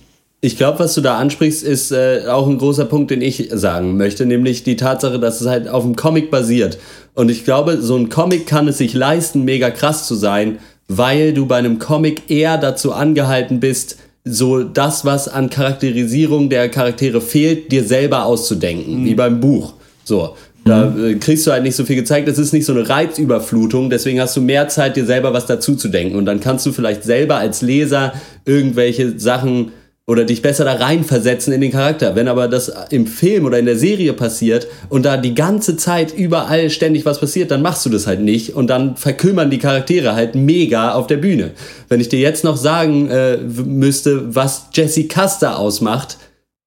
[0.44, 3.96] ich glaube, was du da ansprichst, ist äh, auch ein großer Punkt, den ich sagen
[3.96, 6.76] möchte, nämlich die Tatsache, dass es halt auf dem Comic basiert.
[7.14, 10.58] Und ich glaube, so ein Comic kann es sich leisten, mega krass zu sein,
[10.88, 16.68] weil du bei einem Comic eher dazu angehalten bist, so das, was an Charakterisierung der
[16.68, 19.04] Charaktere fehlt, dir selber auszudenken, mhm.
[19.04, 19.74] wie beim Buch.
[20.04, 20.36] So.
[20.64, 21.04] Da mhm.
[21.04, 22.26] äh, kriegst du halt nicht so viel gezeigt.
[22.26, 25.76] Es ist nicht so eine Reizüberflutung, deswegen hast du mehr Zeit, dir selber was dazu
[25.76, 26.16] zu denken.
[26.16, 28.14] Und dann kannst du vielleicht selber als Leser
[28.46, 29.72] irgendwelche Sachen
[30.06, 32.14] oder dich besser da reinversetzen in den Charakter.
[32.14, 36.14] Wenn aber das im Film oder in der Serie passiert und da die ganze Zeit
[36.14, 40.14] überall ständig was passiert, dann machst du das halt nicht und dann verkümmern die Charaktere
[40.14, 41.52] halt mega auf der Bühne.
[41.88, 46.18] Wenn ich dir jetzt noch sagen äh, müsste, was Jesse Custer ausmacht,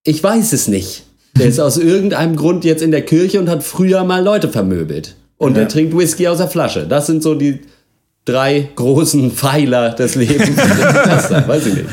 [0.03, 1.03] ich weiß es nicht.
[1.37, 5.15] Der ist aus irgendeinem Grund jetzt in der Kirche und hat früher mal Leute vermöbelt.
[5.37, 5.63] Und ja.
[5.63, 6.87] er trinkt Whisky aus der Flasche.
[6.87, 7.59] Das sind so die
[8.27, 10.49] drei großen Pfeiler des Lebens.
[11.47, 11.85] weiß ich nicht.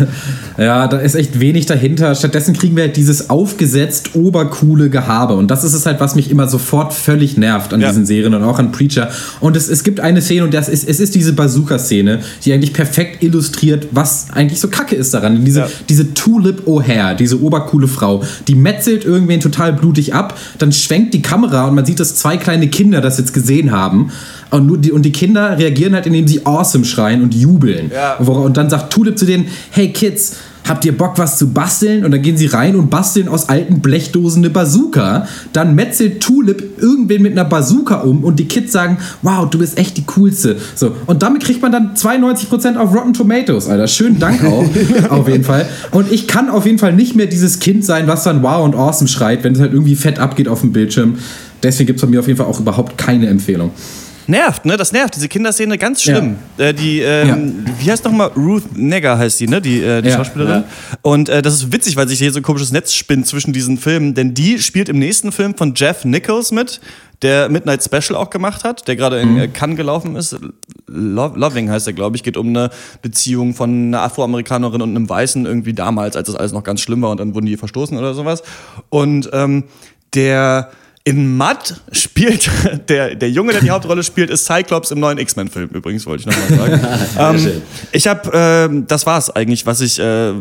[0.59, 2.15] Ja, da ist echt wenig dahinter.
[2.15, 5.35] Stattdessen kriegen wir halt dieses aufgesetzt obercoole Gehabe.
[5.35, 7.89] Und das ist es halt, was mich immer sofort völlig nervt an ja.
[7.89, 9.11] diesen Serien und auch an Preacher.
[9.41, 12.73] Und es, es gibt eine Szene, und das ist, es ist diese Bazooka-Szene, die eigentlich
[12.73, 15.45] perfekt illustriert, was eigentlich so kacke ist daran.
[15.45, 15.69] Diese, ja.
[15.89, 21.23] diese Tulip O'Hare, diese obercoole Frau, die metzelt irgendwen total blutig ab, dann schwenkt die
[21.23, 24.11] Kamera und man sieht, dass zwei kleine Kinder das jetzt gesehen haben.
[24.55, 27.91] Und, nur die, und die Kinder reagieren halt, indem sie awesome schreien und jubeln.
[27.93, 28.17] Ja.
[28.19, 30.37] Und dann sagt Tulip zu denen, hey Kids,
[30.69, 32.05] habt ihr Bock, was zu basteln?
[32.05, 35.27] Und dann gehen sie rein und basteln aus alten Blechdosen eine Bazooka.
[35.53, 39.77] Dann metzelt Tulip irgendwen mit einer Bazooka um und die Kids sagen, wow, du bist
[39.77, 40.57] echt die Coolste.
[40.77, 43.89] So, und damit kriegt man dann 92% auf Rotten Tomatoes, Alter.
[43.89, 44.65] Schönen Dank auch,
[45.11, 45.67] auf jeden Fall.
[45.91, 48.77] Und ich kann auf jeden Fall nicht mehr dieses Kind sein, was dann wow und
[48.77, 51.19] awesome schreit, wenn es halt irgendwie fett abgeht auf dem Bildschirm.
[51.63, 53.71] Deswegen gibt es von mir auf jeden Fall auch überhaupt keine Empfehlung.
[54.27, 54.77] Nervt, ne?
[54.77, 55.17] Das nervt.
[55.17, 56.37] Diese Kinderszene ganz schlimm.
[56.57, 56.67] Ja.
[56.67, 57.73] Äh, die, ähm, ja.
[57.79, 58.29] wie heißt nochmal?
[58.37, 59.61] Ruth Negger heißt die, ne?
[59.61, 60.17] Die, äh, die ja.
[60.17, 60.65] Schauspielerin.
[61.03, 63.77] Und äh, das ist witzig, weil sich hier so ein komisches Netz spinnt zwischen diesen
[63.77, 64.15] Filmen.
[64.15, 66.81] Denn die spielt im nächsten Film von Jeff Nichols mit,
[67.23, 69.41] der Midnight Special auch gemacht hat, der gerade in mhm.
[69.41, 70.37] Äh, Cannes gelaufen ist.
[70.87, 72.23] Lo Loving heißt er, glaube ich.
[72.23, 72.71] Geht um eine
[73.03, 77.03] Beziehung von einer Afroamerikanerin und einem Weißen irgendwie damals, als das alles noch ganz schlimm
[77.03, 78.43] war und dann wurden die verstoßen oder sowas.
[78.89, 79.65] Und ähm,
[80.15, 80.71] der
[81.05, 82.51] in Mud spielt
[82.89, 85.69] der, der Junge, der die Hauptrolle spielt, ist Cyclops im neuen X-Men-Film.
[85.71, 86.79] Übrigens wollte ich nochmal
[87.15, 87.39] sagen.
[87.47, 88.33] ähm, ich habe,
[88.73, 89.99] äh, das war's eigentlich, was ich.
[89.99, 90.33] Äh,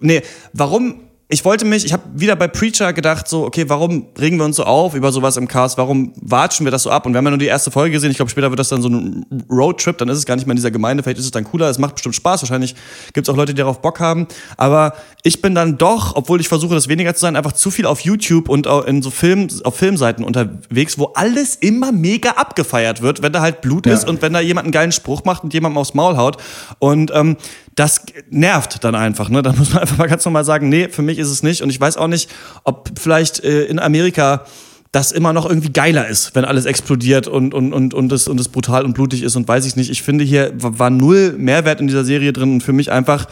[0.00, 0.22] nee,
[0.52, 4.44] warum ich wollte mich, ich habe wieder bei Preacher gedacht, so, okay, warum regen wir
[4.44, 5.78] uns so auf über sowas im Cast?
[5.78, 7.06] Warum watschen wir das so ab?
[7.06, 8.10] Und wir haben ja nur die erste Folge gesehen.
[8.10, 9.96] Ich glaube, später wird das dann so ein Roadtrip.
[9.96, 11.02] Dann ist es gar nicht mehr in dieser Gemeinde.
[11.02, 11.70] Vielleicht ist es dann cooler.
[11.70, 12.42] Es macht bestimmt Spaß.
[12.42, 12.74] Wahrscheinlich
[13.14, 14.26] gibt es auch Leute, die darauf Bock haben.
[14.58, 17.86] Aber ich bin dann doch, obwohl ich versuche, das weniger zu sein, einfach zu viel
[17.86, 23.22] auf YouTube und in so Film, auf Filmseiten unterwegs, wo alles immer mega abgefeiert wird,
[23.22, 23.94] wenn da halt Blut ja.
[23.94, 26.36] ist und wenn da jemand einen geilen Spruch macht und jemandem aufs Maul haut.
[26.80, 27.38] Und ähm,
[27.74, 29.28] das nervt dann einfach.
[29.28, 29.42] Ne?
[29.42, 31.62] Da muss man einfach mal ganz normal sagen, nee, für mich ist es nicht.
[31.62, 32.30] Und ich weiß auch nicht,
[32.64, 34.44] ob vielleicht äh, in Amerika
[34.92, 38.38] das immer noch irgendwie geiler ist, wenn alles explodiert und, und, und, und, es, und
[38.38, 39.90] es brutal und blutig ist und weiß ich nicht.
[39.90, 43.26] Ich finde, hier war null Mehrwert in dieser Serie drin und für mich einfach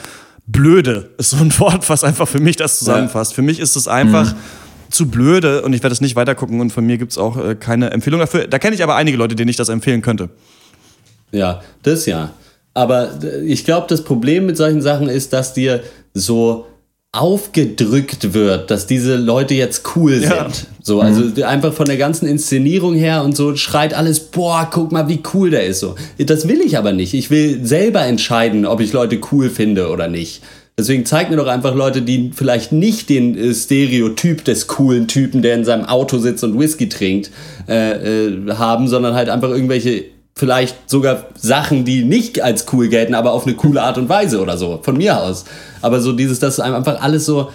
[0.47, 3.33] blöde ist so ein Wort, was einfach für mich das zusammenfasst.
[3.33, 3.37] Ja.
[3.37, 4.33] Für mich ist es einfach.
[4.33, 4.39] Mhm
[4.93, 7.55] zu blöde und ich werde es nicht weitergucken und von mir gibt es auch äh,
[7.55, 8.47] keine Empfehlung dafür.
[8.47, 10.29] Da kenne ich aber einige Leute, denen ich das empfehlen könnte.
[11.31, 12.31] Ja, das ja.
[12.75, 13.11] Aber
[13.45, 15.83] ich glaube, das Problem mit solchen Sachen ist, dass dir
[16.15, 16.67] so
[17.13, 20.31] aufgedrückt wird, dass diese Leute jetzt cool sind.
[20.31, 20.49] Ja.
[20.83, 21.43] So, also mhm.
[21.43, 25.51] einfach von der ganzen Inszenierung her und so schreit alles, boah, guck mal, wie cool
[25.51, 25.81] der ist.
[25.81, 27.13] So, das will ich aber nicht.
[27.13, 30.43] Ich will selber entscheiden, ob ich Leute cool finde oder nicht.
[30.79, 35.43] Deswegen zeig mir doch einfach Leute, die vielleicht nicht den äh, Stereotyp des coolen Typen,
[35.43, 37.31] der in seinem Auto sitzt und Whisky trinkt,
[37.69, 40.05] äh, äh, haben, sondern halt einfach irgendwelche
[40.35, 44.41] vielleicht sogar Sachen, die nicht als cool gelten, aber auf eine coole Art und Weise
[44.41, 45.45] oder so, von mir aus.
[45.83, 47.51] Aber so dieses, dass einem einfach alles so,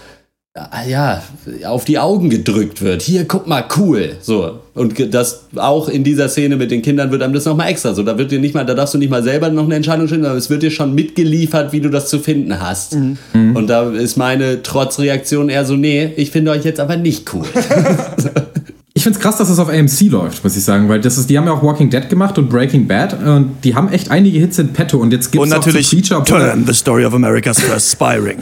[0.87, 1.21] ja,
[1.65, 3.01] auf die Augen gedrückt wird.
[3.01, 4.15] Hier, guck mal, cool.
[4.21, 4.59] So.
[4.73, 8.03] Und das auch in dieser Szene mit den Kindern wird einem das nochmal extra so.
[8.03, 10.23] Da wird dir nicht mal, da darfst du nicht mal selber noch eine Entscheidung stellen,
[10.23, 12.95] sondern es wird dir schon mitgeliefert, wie du das zu finden hast.
[12.95, 13.55] Mhm.
[13.55, 17.45] Und da ist meine Trotzreaktion eher so, nee, ich finde euch jetzt aber nicht cool.
[18.97, 21.29] Ich finde es krass, dass es auf AMC läuft, muss ich sagen, weil das ist,
[21.29, 24.39] die haben ja auch Walking Dead gemacht und Breaking Bad und die haben echt einige
[24.39, 27.59] Hits in petto und jetzt gibt es auch natürlich Feature, Turn, the story of America's
[27.59, 28.39] first Spyring.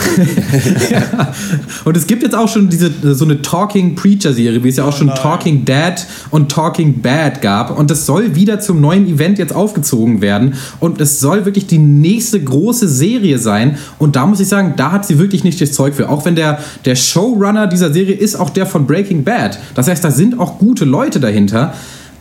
[0.90, 1.34] ja.
[1.84, 4.86] Und es gibt jetzt auch schon diese so eine Talking Preacher Serie, wie es ja
[4.86, 5.18] auch schon Nein.
[5.18, 10.22] Talking Dad und Talking Bad gab und das soll wieder zum neuen Event jetzt aufgezogen
[10.22, 14.76] werden und es soll wirklich die nächste große Serie sein und da muss ich sagen,
[14.78, 18.16] da hat sie wirklich nicht das Zeug für, auch wenn der der Showrunner dieser Serie
[18.16, 19.60] ist auch der von Breaking Bad.
[19.74, 21.74] Das heißt, da sind auch auch gute Leute dahinter.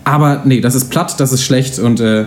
[0.05, 2.27] Aber nee, das ist platt, das ist schlecht und äh,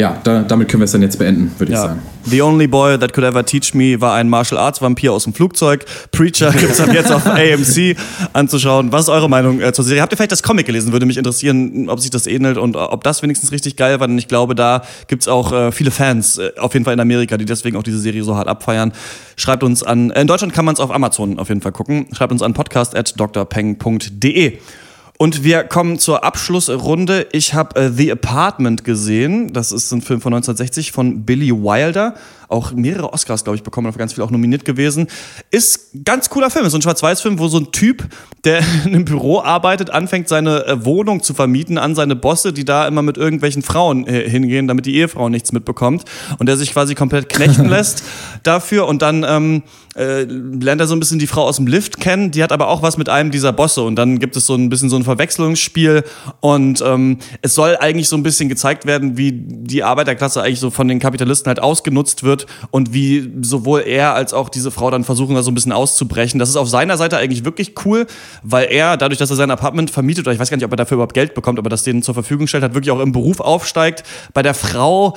[0.00, 1.78] ja, da, damit können wir es dann jetzt beenden, würde ja.
[1.78, 2.00] ich sagen.
[2.24, 5.34] The Only Boy That Could Ever Teach Me war ein Martial Arts Vampir aus dem
[5.34, 5.84] Flugzeug.
[6.10, 7.96] Preacher gibt es ab jetzt auf AMC
[8.32, 8.92] anzuschauen.
[8.92, 10.00] Was ist eure Meinung äh, zur Serie?
[10.00, 10.92] Habt ihr vielleicht das Comic gelesen?
[10.92, 14.08] Würde mich interessieren, ob sich das ähnelt und ob das wenigstens richtig geil war.
[14.08, 17.00] Denn ich glaube, da gibt es auch äh, viele Fans, äh, auf jeden Fall in
[17.00, 18.92] Amerika, die deswegen auch diese Serie so hart abfeiern.
[19.36, 22.06] Schreibt uns an, in Deutschland kann man es auf Amazon auf jeden Fall gucken.
[22.12, 24.58] Schreibt uns an podcast.drpeng.de.
[25.20, 27.26] Und wir kommen zur Abschlussrunde.
[27.32, 29.52] Ich habe äh, The Apartment gesehen.
[29.52, 32.14] Das ist ein Film von 1960 von Billy Wilder
[32.50, 35.06] auch mehrere Oscars, glaube ich, bekommen, auf ganz viel auch nominiert gewesen.
[35.50, 36.66] Ist ganz cooler Film.
[36.66, 38.08] Ist so ein Schwarz-Weiß-Film, wo so ein Typ,
[38.44, 42.64] der in einem Büro arbeitet, anfängt, seine äh, Wohnung zu vermieten an seine Bosse, die
[42.64, 46.04] da immer mit irgendwelchen Frauen äh, hingehen, damit die Ehefrau nichts mitbekommt.
[46.38, 48.02] Und der sich quasi komplett knechten lässt
[48.42, 48.88] dafür.
[48.88, 49.62] Und dann ähm,
[49.94, 52.32] äh, lernt er so ein bisschen die Frau aus dem Lift kennen.
[52.32, 53.82] Die hat aber auch was mit einem dieser Bosse.
[53.82, 56.02] Und dann gibt es so ein bisschen so ein Verwechslungsspiel.
[56.40, 60.70] Und ähm, es soll eigentlich so ein bisschen gezeigt werden, wie die Arbeiterklasse eigentlich so
[60.70, 64.90] von den Kapitalisten halt ausgenutzt wird wird und wie sowohl er als auch diese Frau
[64.90, 66.38] dann versuchen, da so ein bisschen auszubrechen.
[66.38, 68.06] Das ist auf seiner Seite eigentlich wirklich cool,
[68.42, 70.76] weil er, dadurch, dass er sein Apartment vermietet, oder ich weiß gar nicht, ob er
[70.76, 73.40] dafür überhaupt Geld bekommt, aber das denen zur Verfügung stellt, hat wirklich auch im Beruf
[73.40, 74.04] aufsteigt.
[74.34, 75.16] Bei der Frau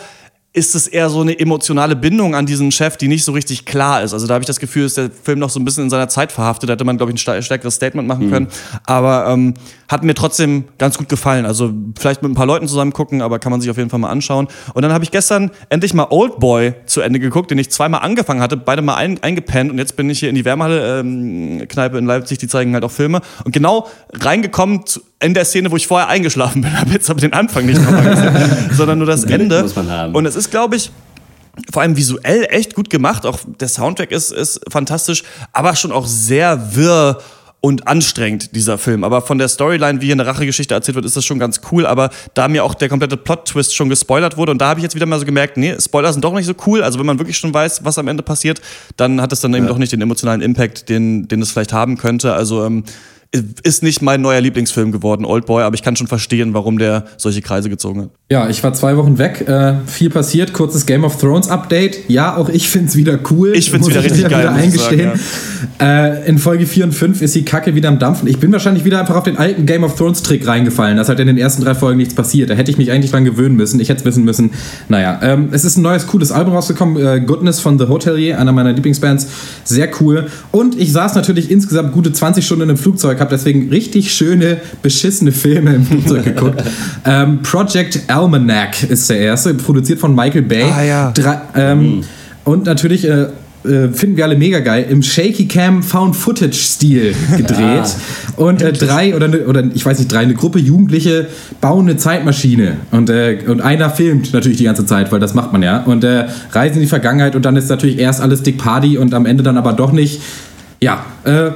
[0.56, 4.04] ist es eher so eine emotionale Bindung an diesen Chef, die nicht so richtig klar
[4.04, 4.14] ist.
[4.14, 6.10] Also da habe ich das Gefühl, ist der Film noch so ein bisschen in seiner
[6.10, 6.70] Zeit verhaftet.
[6.70, 8.32] Da hätte man, glaube ich, ein stärkeres Statement machen mhm.
[8.32, 8.48] können.
[8.86, 9.56] Aber ähm,
[9.88, 11.48] hat mir trotzdem ganz gut gefallen.
[11.48, 14.00] Also vielleicht mit ein paar Leuten zusammen gucken, aber kann man sich auf jeden Fall
[14.00, 14.48] mal anschauen.
[14.76, 18.02] Und dann habe ich gestern endlich mal Old Boy zu Ende geguckt, den ich zweimal
[18.02, 19.72] angefangen hatte, beide mal ein, eingepennt.
[19.72, 22.92] Und jetzt bin ich hier in die Wärmhalle-Kneipe ähm, in Leipzig, die zeigen halt auch
[22.92, 23.22] Filme.
[23.44, 27.22] Und genau reingekommen zu, in der Szene, wo ich vorher eingeschlafen bin, habe jetzt aber
[27.22, 29.66] den Anfang nicht nochmal gesehen, sondern nur das Ende.
[30.14, 30.92] Und es ist, glaube ich,
[31.72, 33.26] vor allem visuell echt gut gemacht.
[33.26, 37.20] Auch der Soundtrack ist, ist fantastisch, aber schon auch sehr wirr
[37.66, 39.06] und anstrengend, dieser Film.
[39.06, 41.86] Aber von der Storyline, wie hier eine Rachegeschichte erzählt wird, ist das schon ganz cool.
[41.86, 44.96] Aber da mir auch der komplette Plot-Twist schon gespoilert wurde und da habe ich jetzt
[44.96, 46.84] wieder mal so gemerkt, nee, Spoiler sind doch nicht so cool.
[46.84, 48.60] Also wenn man wirklich schon weiß, was am Ende passiert,
[48.98, 51.98] dann hat es dann eben doch nicht den emotionalen Impact, den, den es vielleicht haben
[51.98, 52.34] könnte.
[52.34, 52.84] Also ähm,
[53.64, 57.42] ist nicht mein neuer Lieblingsfilm geworden, Oldboy, aber ich kann schon verstehen, warum der solche
[57.42, 58.10] Kreise gezogen hat.
[58.32, 62.10] Ja, ich war zwei Wochen weg, äh, viel passiert, kurzes Game of Thrones Update.
[62.10, 63.54] Ja, auch ich finde es wieder cool.
[63.56, 64.42] Ich finde es wieder richtig geil.
[64.42, 65.12] Wieder eingestehen.
[65.12, 65.20] Sagen,
[65.80, 66.08] ja.
[66.08, 68.28] äh, in Folge 4 und 5 ist die Kacke wieder am Dampfen.
[68.28, 71.20] Ich bin wahrscheinlich wieder einfach auf den alten Game of Thrones Trick reingefallen, dass halt
[71.20, 72.52] in den ersten drei Folgen nichts passiert.
[72.52, 73.80] Da hätte ich mich eigentlich dran gewöhnen müssen.
[73.80, 74.52] Ich hätte es wissen müssen.
[74.90, 77.04] Naja, ähm, es ist ein neues, cooles Album rausgekommen.
[77.04, 79.28] Äh, Goodness von The Hotelier, einer meiner Lieblingsbands.
[79.64, 80.28] Sehr cool.
[80.52, 85.32] Und ich saß natürlich insgesamt gute 20 Stunden im Flugzeug, habe deswegen richtig schöne, beschissene
[85.32, 86.64] Filme im Flugzeug geguckt.
[87.06, 90.64] ähm, Project Almanac ist der erste, produziert von Michael Bay.
[90.64, 91.12] Ah, ja.
[91.12, 92.04] Drei, ähm, mhm.
[92.46, 93.28] Und natürlich äh,
[93.66, 97.58] äh, finden wir alle mega geil, im Shaky Cam Found Footage Stil gedreht.
[97.60, 97.86] ja,
[98.36, 101.28] und äh, drei oder, ne, oder ich weiß nicht, drei, eine Gruppe Jugendliche
[101.62, 102.78] bauen eine Zeitmaschine.
[102.92, 105.82] Und, äh, und einer filmt natürlich die ganze Zeit, weil das macht man ja.
[105.84, 109.14] Und äh, reisen in die Vergangenheit und dann ist natürlich erst alles Dick Party und
[109.14, 110.22] am Ende dann aber doch nicht.
[110.82, 111.52] Ja, äh,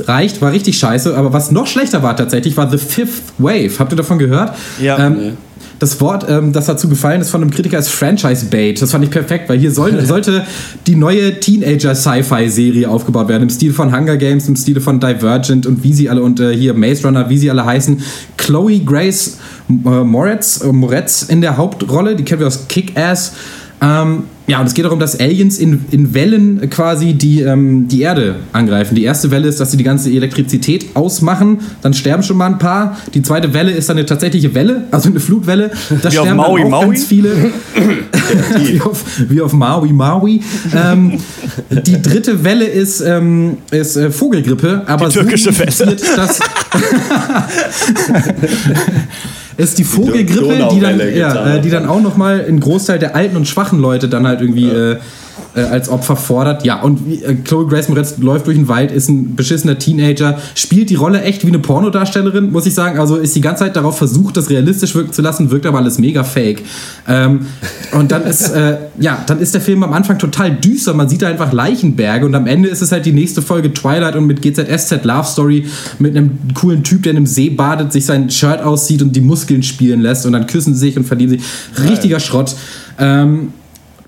[0.00, 1.16] reicht, war richtig scheiße.
[1.16, 3.70] Aber was noch schlechter war tatsächlich, war The Fifth Wave.
[3.78, 4.54] Habt ihr davon gehört?
[4.80, 4.98] Ja.
[5.06, 5.32] Ähm, nee.
[5.78, 8.80] Das Wort, ähm, das dazu gefallen ist von einem Kritiker, ist Franchise-Bait.
[8.80, 10.46] Das fand ich perfekt, weil hier soll, sollte
[10.86, 13.42] die neue Teenager-Sci-Fi-Serie aufgebaut werden.
[13.42, 16.54] Im Stil von Hunger Games, im Stil von Divergent und wie sie alle und äh,
[16.54, 18.00] hier Maze Runner, wie sie alle heißen.
[18.36, 19.38] Chloe Grace
[19.68, 19.72] äh,
[20.04, 23.32] Moretz, äh, Moretz in der Hauptrolle, die kennen wir aus Kick-Ass.
[23.82, 28.02] Ähm, ja, und es geht darum, dass Aliens in, in Wellen quasi die, ähm, die
[28.02, 28.94] Erde angreifen.
[28.94, 32.58] Die erste Welle ist, dass sie die ganze Elektrizität ausmachen, dann sterben schon mal ein
[32.58, 32.96] paar.
[33.14, 35.70] Die zweite Welle ist dann eine tatsächliche Welle, also eine Flutwelle.
[36.02, 36.94] Da wie sterben auf Maui, dann auch Maui?
[36.94, 37.30] ganz viele.
[38.58, 40.40] wie, auf, wie auf Maui, Maui.
[40.74, 41.18] Ähm,
[41.70, 45.96] die dritte Welle ist, ähm, ist äh, Vogelgrippe, aber die türkische so Welle.
[49.56, 53.14] dass ist die Vogelgrippe, die dann, ja, äh, die dann auch nochmal einen Großteil der
[53.14, 54.92] alten und schwachen Leute dann halt irgendwie ja.
[54.92, 54.96] äh,
[55.54, 56.64] äh, als Opfer fordert.
[56.64, 60.90] Ja, und äh, Chloe Grace Moretz läuft durch den Wald, ist ein beschissener Teenager, spielt
[60.90, 62.98] die Rolle echt wie eine Pornodarstellerin, muss ich sagen.
[62.98, 65.98] Also ist die ganze Zeit darauf versucht, das realistisch wirken zu lassen, wirkt aber alles
[65.98, 66.62] mega fake.
[67.08, 67.46] Ähm,
[67.92, 70.94] und dann ist, äh, ja, dann ist der Film am Anfang total düster.
[70.94, 74.16] Man sieht da einfach Leichenberge und am Ende ist es halt die nächste Folge Twilight
[74.16, 75.66] und mit GZSZ Love Story
[75.98, 79.20] mit einem coolen Typ, der in einem See badet, sich sein Shirt auszieht und die
[79.20, 81.42] Muskeln spielen lässt und dann küssen sie sich und verlieben sich.
[81.88, 82.54] Richtiger Schrott.
[82.98, 83.52] Ähm,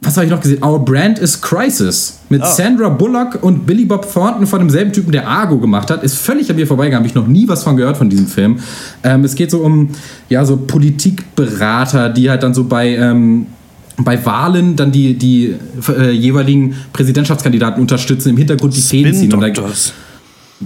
[0.00, 0.62] was habe ich noch gesehen?
[0.62, 2.46] Our Brand is Crisis mit oh.
[2.46, 6.02] Sandra Bullock und Billy Bob Thornton von demselben Typen, der Argo gemacht hat.
[6.02, 7.04] Ist völlig an mir vorbeigegangen.
[7.04, 8.58] Habe ich noch nie was von gehört von diesem Film.
[9.02, 9.90] Ähm, es geht so um
[10.28, 13.46] ja so Politikberater, die halt dann so bei ähm,
[13.96, 15.54] bei Wahlen dann die, die
[15.88, 19.32] äh, jeweiligen Präsidentschaftskandidaten unterstützen, im Hintergrund die Fäden ziehen.
[19.32, 19.50] Und da,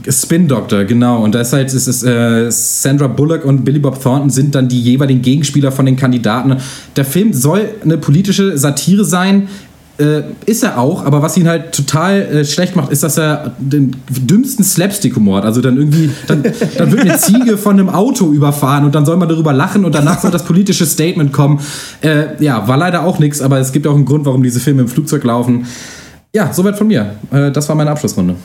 [0.08, 1.22] Spin Doctor, genau.
[1.22, 4.80] Und das heißt, es ist äh, Sandra Bullock und Billy Bob Thornton sind dann die
[4.80, 6.56] jeweiligen Gegenspieler von den Kandidaten.
[6.96, 9.48] Der Film soll eine politische Satire sein.
[9.98, 13.56] Äh, ist er auch, aber was ihn halt total äh, schlecht macht, ist, dass er
[13.58, 15.44] den dümmsten Slapstick-Humor hat.
[15.44, 16.44] Also dann irgendwie, dann,
[16.76, 19.96] dann wird eine Ziege von einem Auto überfahren und dann soll man darüber lachen und
[19.96, 21.58] danach soll das politische Statement kommen.
[22.00, 24.82] Äh, ja, war leider auch nichts, aber es gibt auch einen Grund, warum diese Filme
[24.82, 25.66] im Flugzeug laufen.
[26.32, 27.16] Ja, soweit von mir.
[27.32, 28.36] Äh, das war meine Abschlussrunde.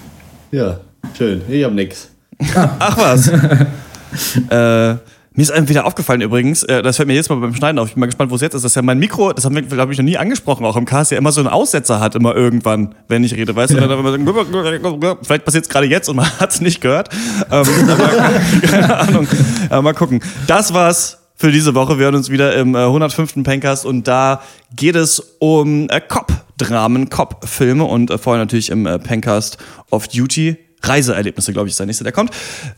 [0.51, 0.80] Ja,
[1.18, 1.41] schön.
[1.47, 2.10] Ich hab nix.
[2.56, 3.28] Ach was.
[4.49, 4.97] äh,
[5.36, 7.88] mir ist einem wieder aufgefallen übrigens, äh, das fällt mir jetzt mal beim Schneiden auf,
[7.88, 9.64] ich bin mal gespannt, wo es jetzt ist, dass ja mein Mikro, das haben wir,
[9.64, 12.36] glaube ich, noch nie angesprochen, auch im Cast, ja immer so einen Aussetzer hat, immer
[12.36, 13.88] irgendwann, wenn ich rede, weißt ja.
[13.88, 13.88] du?
[13.88, 17.10] Dann, vielleicht passiert es gerade jetzt und man hat es nicht gehört.
[17.49, 18.10] Ähm, aber,
[18.62, 19.28] keine Ahnung.
[19.70, 20.22] Aber mal gucken.
[20.45, 21.97] Das war's für diese Woche.
[21.97, 23.43] Wir hören uns wieder im äh, 105.
[23.43, 24.41] Pencast und da
[24.76, 29.58] geht es um äh, Cop-Dramen, Cop-Filme und äh, vorher natürlich im äh, Pencast
[29.89, 32.32] of Duty Reiseerlebnisse, glaube ich, ist der nächste, der kommt.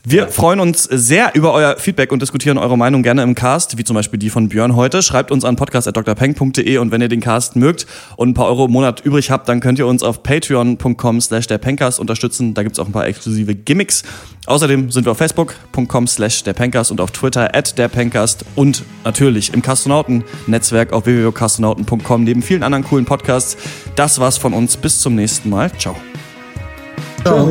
[0.04, 3.84] Wir freuen uns sehr über euer Feedback und diskutieren eure Meinung gerne im Cast, wie
[3.84, 5.02] zum Beispiel die von Björn heute.
[5.02, 7.86] Schreibt uns an podcast.drpeng.de und wenn ihr den Cast mögt
[8.16, 11.46] und ein paar Euro im Monat übrig habt, dann könnt ihr uns auf patreon.com slash
[11.46, 11.60] der
[11.98, 12.54] unterstützen.
[12.54, 14.02] Da gibt's auch ein paar exklusive Gimmicks.
[14.46, 16.54] Außerdem sind wir auf facebook.com slash der
[16.90, 17.90] und auf Twitter at der
[18.54, 23.56] und natürlich im Kastronauten-Netzwerk auf www.kastronauten.com neben vielen anderen coolen Podcasts.
[23.96, 24.76] Das war's von uns.
[24.76, 25.72] Bis zum nächsten Mal.
[25.78, 25.96] Ciao.
[27.26, 27.48] Ciao.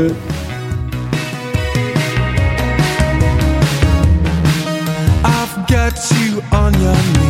[5.25, 7.24] I've got you on your knees.